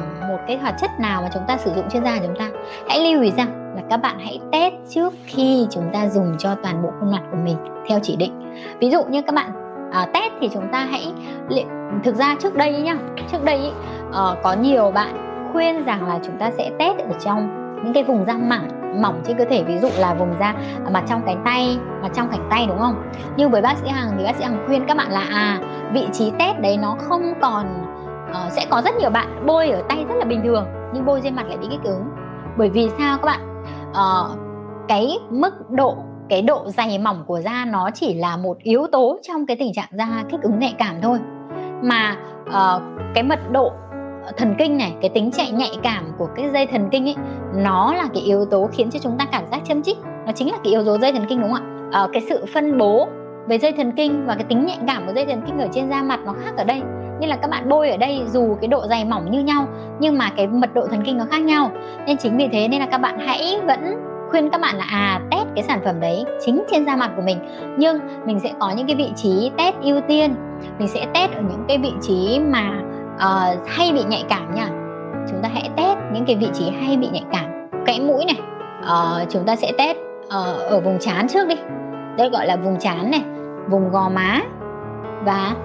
cái 0.49 0.57
hoạt 0.57 0.75
chất 0.77 0.99
nào 0.99 1.21
mà 1.21 1.29
chúng 1.33 1.43
ta 1.47 1.57
sử 1.57 1.73
dụng 1.73 1.85
trên 1.89 2.03
da 2.03 2.17
chúng 2.23 2.35
ta. 2.35 2.49
Hãy 2.87 2.99
lưu 2.99 3.21
ý 3.21 3.31
rằng 3.31 3.73
là 3.75 3.81
các 3.89 3.97
bạn 3.97 4.19
hãy 4.19 4.39
test 4.51 4.73
trước 4.89 5.13
khi 5.25 5.67
chúng 5.71 5.89
ta 5.93 6.07
dùng 6.07 6.35
cho 6.37 6.55
toàn 6.63 6.83
bộ 6.83 6.89
khuôn 6.99 7.11
mặt 7.11 7.21
của 7.31 7.37
mình 7.43 7.57
theo 7.89 7.99
chỉ 8.03 8.15
định. 8.15 8.53
Ví 8.79 8.89
dụ 8.91 9.03
như 9.03 9.21
các 9.21 9.35
bạn 9.35 9.51
à, 9.91 10.07
test 10.13 10.33
thì 10.41 10.49
chúng 10.53 10.67
ta 10.71 10.87
hãy 10.91 11.13
thực 12.03 12.15
ra 12.15 12.35
trước 12.39 12.55
đây 12.55 12.81
nhá 12.81 12.97
trước 13.31 13.43
đây 13.43 13.57
ý, 13.57 13.71
có 14.43 14.55
nhiều 14.61 14.91
bạn 14.91 15.49
khuyên 15.53 15.83
rằng 15.83 16.07
là 16.07 16.19
chúng 16.23 16.37
ta 16.37 16.51
sẽ 16.57 16.71
test 16.79 16.97
ở 16.97 17.19
trong 17.25 17.49
những 17.83 17.93
cái 17.93 18.03
vùng 18.03 18.25
da 18.25 18.33
mỏng 18.33 19.01
mỏng 19.01 19.21
trên 19.25 19.37
cơ 19.37 19.45
thể 19.49 19.63
ví 19.63 19.77
dụ 19.77 19.89
là 19.97 20.13
vùng 20.13 20.33
da 20.39 20.55
à, 20.85 20.89
mặt 20.91 21.03
trong 21.07 21.21
cánh 21.25 21.41
tay 21.45 21.77
mặt 22.01 22.09
trong 22.13 22.29
cánh 22.31 22.47
tay 22.49 22.65
đúng 22.67 22.79
không? 22.79 23.11
Nhưng 23.37 23.51
với 23.51 23.61
bác 23.61 23.77
sĩ 23.77 23.87
hằng 23.87 24.11
thì 24.17 24.23
bác 24.23 24.35
sĩ 24.35 24.43
hằng 24.43 24.63
khuyên 24.67 24.85
các 24.87 24.97
bạn 24.97 25.11
là 25.11 25.23
à 25.31 25.59
vị 25.93 26.07
trí 26.13 26.31
test 26.39 26.59
đấy 26.59 26.77
nó 26.77 26.95
không 26.99 27.33
còn 27.41 27.88
uh, 28.29 28.51
sẽ 28.51 28.65
có 28.69 28.81
rất 28.81 28.95
nhiều 28.99 29.09
bạn 29.09 29.45
bôi 29.45 29.69
ở 29.69 29.81
tay 29.89 30.05
rất 30.09 30.15
là 30.15 30.25
bình 30.25 30.41
thường 30.43 30.65
nhưng 30.93 31.05
bôi 31.05 31.21
trên 31.23 31.35
mặt 31.35 31.47
lại 31.47 31.57
bị 31.57 31.67
kích 31.69 31.83
ứng. 31.83 32.03
Bởi 32.57 32.69
vì 32.69 32.89
sao 32.97 33.17
các 33.17 33.25
bạn? 33.25 33.63
Uh, 33.89 34.39
cái 34.87 35.17
mức 35.29 35.69
độ 35.69 35.95
cái 36.29 36.41
độ 36.41 36.65
dày 36.67 36.99
mỏng 36.99 37.23
của 37.27 37.39
da 37.39 37.65
nó 37.65 37.89
chỉ 37.93 38.13
là 38.13 38.37
một 38.37 38.57
yếu 38.63 38.87
tố 38.91 39.19
trong 39.21 39.45
cái 39.45 39.57
tình 39.57 39.73
trạng 39.73 39.89
da 39.91 40.23
kích 40.31 40.41
ứng 40.41 40.59
nhạy 40.59 40.75
cảm 40.77 40.95
thôi. 41.01 41.19
Mà 41.83 42.15
uh, 42.47 42.81
cái 43.15 43.23
mật 43.23 43.39
độ 43.51 43.71
thần 44.37 44.55
kinh 44.57 44.77
này 44.77 44.93
cái 45.01 45.09
tính 45.09 45.31
chạy 45.31 45.51
nhạy 45.51 45.71
cảm 45.83 46.03
của 46.17 46.27
cái 46.35 46.49
dây 46.49 46.67
thần 46.67 46.89
kinh 46.91 47.07
ấy 47.07 47.15
nó 47.55 47.93
là 47.93 48.07
cái 48.13 48.23
yếu 48.23 48.45
tố 48.45 48.69
khiến 48.71 48.91
cho 48.91 48.99
chúng 48.99 49.17
ta 49.17 49.25
cảm 49.25 49.43
giác 49.51 49.59
châm 49.63 49.83
chích. 49.83 49.97
Nó 50.25 50.31
chính 50.31 50.51
là 50.51 50.57
cái 50.63 50.73
yếu 50.73 50.85
tố 50.85 50.97
dây 50.97 51.11
thần 51.11 51.25
kinh 51.29 51.41
đúng 51.41 51.53
không 51.53 51.63
ạ? 51.91 52.03
Uh, 52.03 52.09
cái 52.13 52.21
sự 52.29 52.45
phân 52.53 52.77
bố 52.77 53.07
về 53.47 53.57
dây 53.57 53.71
thần 53.71 53.91
kinh 53.91 54.25
và 54.25 54.35
cái 54.35 54.43
tính 54.43 54.65
nhạy 54.65 54.77
cảm 54.87 55.05
của 55.07 55.13
dây 55.13 55.25
thần 55.25 55.41
kinh 55.45 55.59
ở 55.59 55.67
trên 55.71 55.89
da 55.89 56.03
mặt 56.03 56.19
nó 56.25 56.33
khác 56.43 56.57
ở 56.57 56.63
đây 56.63 56.81
như 57.19 57.27
là 57.27 57.35
các 57.35 57.49
bạn 57.49 57.69
bôi 57.69 57.89
ở 57.89 57.97
đây 57.97 58.21
dù 58.27 58.57
cái 58.61 58.67
độ 58.67 58.87
dày 58.87 59.05
mỏng 59.05 59.31
như 59.31 59.43
nhau 59.43 59.67
nhưng 59.99 60.17
mà 60.17 60.29
cái 60.37 60.47
mật 60.47 60.73
độ 60.73 60.87
thần 60.87 61.01
kinh 61.05 61.17
nó 61.17 61.25
khác 61.31 61.41
nhau. 61.41 61.71
Nên 62.05 62.17
chính 62.17 62.37
vì 62.37 62.47
thế 62.51 62.67
nên 62.67 62.79
là 62.79 62.85
các 62.85 62.97
bạn 62.97 63.19
hãy 63.19 63.59
vẫn 63.67 63.95
khuyên 64.29 64.49
các 64.49 64.61
bạn 64.61 64.75
là 64.77 64.85
à 64.89 65.21
test 65.31 65.47
cái 65.55 65.63
sản 65.63 65.81
phẩm 65.85 65.99
đấy 65.99 66.25
chính 66.45 66.63
trên 66.71 66.85
da 66.85 66.95
mặt 66.95 67.11
của 67.15 67.21
mình. 67.21 67.37
Nhưng 67.77 67.99
mình 68.25 68.39
sẽ 68.39 68.53
có 68.59 68.71
những 68.71 68.87
cái 68.87 68.95
vị 68.95 69.11
trí 69.15 69.51
test 69.57 69.75
ưu 69.81 70.01
tiên. 70.07 70.35
Mình 70.79 70.87
sẽ 70.87 71.05
test 71.13 71.31
ở 71.31 71.41
những 71.41 71.65
cái 71.67 71.77
vị 71.77 71.91
trí 72.01 72.39
mà 72.39 72.69
uh, 73.15 73.67
hay 73.67 73.91
bị 73.93 74.03
nhạy 74.03 74.23
cảm 74.29 74.55
nha. 74.55 74.67
Chúng 75.29 75.41
ta 75.41 75.49
hãy 75.53 75.69
test 75.75 75.97
những 76.13 76.25
cái 76.25 76.35
vị 76.35 76.47
trí 76.53 76.69
hay 76.85 76.97
bị 76.97 77.07
nhạy 77.11 77.23
cảm. 77.31 77.69
Kẽ 77.85 77.99
mũi 77.99 78.25
này 78.25 78.39
uh, 78.79 79.29
chúng 79.29 79.45
ta 79.45 79.55
sẽ 79.55 79.71
test 79.77 79.97
uh, 79.97 80.69
ở 80.69 80.79
vùng 80.79 80.99
trán 80.99 81.27
trước 81.27 81.47
đi. 81.47 81.55
Đây 82.17 82.29
gọi 82.29 82.47
là 82.47 82.55
vùng 82.55 82.79
trán 82.79 83.11
này 83.11 83.21
vùng 83.69 83.91
gò 83.91 84.09
má 84.09 84.39
và 85.25 85.55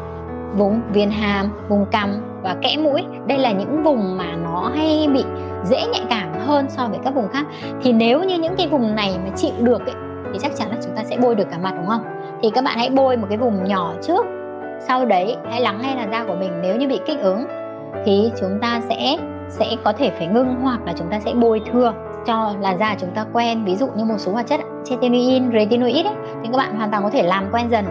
vùng 0.57 0.81
viền 0.93 1.11
hàm 1.11 1.51
vùng 1.69 1.87
cằm 1.87 2.41
và 2.43 2.57
kẽ 2.63 2.77
mũi. 2.77 3.05
Đây 3.27 3.39
là 3.39 3.53
những 3.53 3.83
vùng 3.83 4.17
mà 4.17 4.37
nó 4.45 4.71
hay 4.77 5.09
bị 5.15 5.25
dễ 5.65 5.87
nhạy 5.93 6.03
cảm 6.11 6.33
hơn 6.47 6.67
so 6.69 6.87
với 6.87 6.99
các 7.05 7.15
vùng 7.15 7.29
khác. 7.29 7.47
Thì 7.83 7.93
nếu 7.93 8.25
như 8.25 8.39
những 8.39 8.55
cái 8.57 8.69
vùng 8.69 8.95
này 8.95 9.17
mà 9.25 9.31
chịu 9.37 9.53
được 9.61 9.87
ấy, 9.87 9.95
thì 10.33 10.39
chắc 10.43 10.53
chắn 10.57 10.69
là 10.71 10.77
chúng 10.85 10.97
ta 10.97 11.05
sẽ 11.05 11.17
bôi 11.23 11.35
được 11.35 11.51
cả 11.51 11.59
mặt 11.59 11.75
đúng 11.77 11.87
không? 11.87 12.05
Thì 12.43 12.51
các 12.51 12.65
bạn 12.65 12.79
hãy 12.79 12.91
bôi 12.91 13.17
một 13.17 13.27
cái 13.29 13.39
vùng 13.39 13.65
nhỏ 13.65 13.95
trước. 14.03 14.27
Sau 14.81 15.05
đấy 15.07 15.37
hãy 15.51 15.61
lắng 15.61 15.79
nghe 15.83 15.95
làn 15.97 16.11
da 16.11 16.25
của 16.25 16.35
mình. 16.35 16.51
Nếu 16.63 16.77
như 16.77 16.89
bị 16.89 17.01
kích 17.07 17.21
ứng 17.21 17.47
thì 18.05 18.33
chúng 18.41 18.59
ta 18.61 18.81
sẽ 18.89 19.17
sẽ 19.49 19.67
có 19.85 19.93
thể 19.93 20.11
phải 20.11 20.27
ngưng 20.27 20.55
hoặc 20.63 20.81
là 20.87 20.93
chúng 20.97 21.07
ta 21.11 21.21
sẽ 21.21 21.33
bôi 21.35 21.61
thưa 21.73 21.93
cho 22.27 22.53
làn 22.61 22.79
da 22.79 22.95
chúng 23.01 23.11
ta 23.11 23.25
quen. 23.33 23.65
Ví 23.65 23.77
dụ 23.77 23.87
như 23.97 24.05
một 24.05 24.19
số 24.19 24.33
hoạt 24.33 24.47
chất 24.47 24.61
tretinoin, 24.85 25.53
retinoid 25.53 26.07
ấy, 26.07 26.15
thì 26.43 26.49
các 26.53 26.57
bạn 26.57 26.77
hoàn 26.77 26.91
toàn 26.91 27.03
có 27.03 27.11
thể 27.11 27.23
làm 27.23 27.49
quen 27.53 27.71
dần 27.71 27.85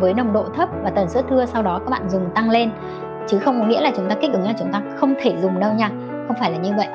với 0.00 0.14
nồng 0.14 0.32
độ 0.32 0.44
thấp 0.56 0.68
và 0.82 0.90
tần 0.90 1.08
suất 1.08 1.24
thưa 1.30 1.46
sau 1.46 1.62
đó 1.62 1.78
các 1.78 1.90
bạn 1.90 2.10
dùng 2.10 2.30
tăng 2.34 2.50
lên. 2.50 2.70
Chứ 3.28 3.38
không 3.38 3.60
có 3.60 3.66
nghĩa 3.66 3.80
là 3.80 3.92
chúng 3.96 4.08
ta 4.08 4.14
kích 4.14 4.32
ứng 4.32 4.44
là 4.44 4.52
chúng 4.58 4.72
ta 4.72 4.82
không 4.96 5.14
thể 5.20 5.36
dùng 5.42 5.60
đâu 5.60 5.72
nha 5.72 5.90
không 6.26 6.36
phải 6.40 6.50
là 6.50 6.58
như 6.58 6.70
vậy. 6.76 6.86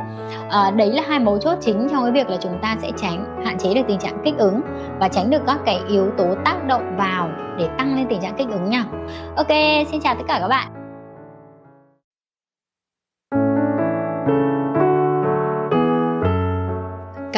À, 0.50 0.72
đấy 0.72 0.94
là 0.94 1.03
hai 1.08 1.20
mấu 1.20 1.38
chốt 1.38 1.58
chính 1.62 1.88
trong 1.91 2.03
cái 2.03 2.12
việc 2.12 2.29
là 2.29 2.38
chúng 2.41 2.60
ta 2.62 2.75
sẽ 2.82 2.91
tránh 2.98 3.41
hạn 3.46 3.58
chế 3.58 3.74
được 3.74 3.82
tình 3.88 4.00
trạng 4.00 4.22
kích 4.24 4.38
ứng 4.38 4.62
và 5.00 5.08
tránh 5.08 5.29
được 5.29 5.41
các 5.48 5.60
cái 5.65 5.82
yếu 5.88 6.12
tố 6.18 6.36
tác 6.46 6.68
động 6.68 6.96
vào 6.98 7.29
để 7.58 7.68
tăng 7.77 7.96
lên 7.96 8.06
tình 8.10 8.22
trạng 8.22 8.36
kích 8.38 8.48
ứng 8.51 8.70
nha. 8.70 8.86
Ok 9.36 9.51
xin 9.91 10.01
chào 10.01 10.15
tất 10.15 10.24
cả 10.27 10.38
các 10.41 10.48
bạn. 10.48 10.78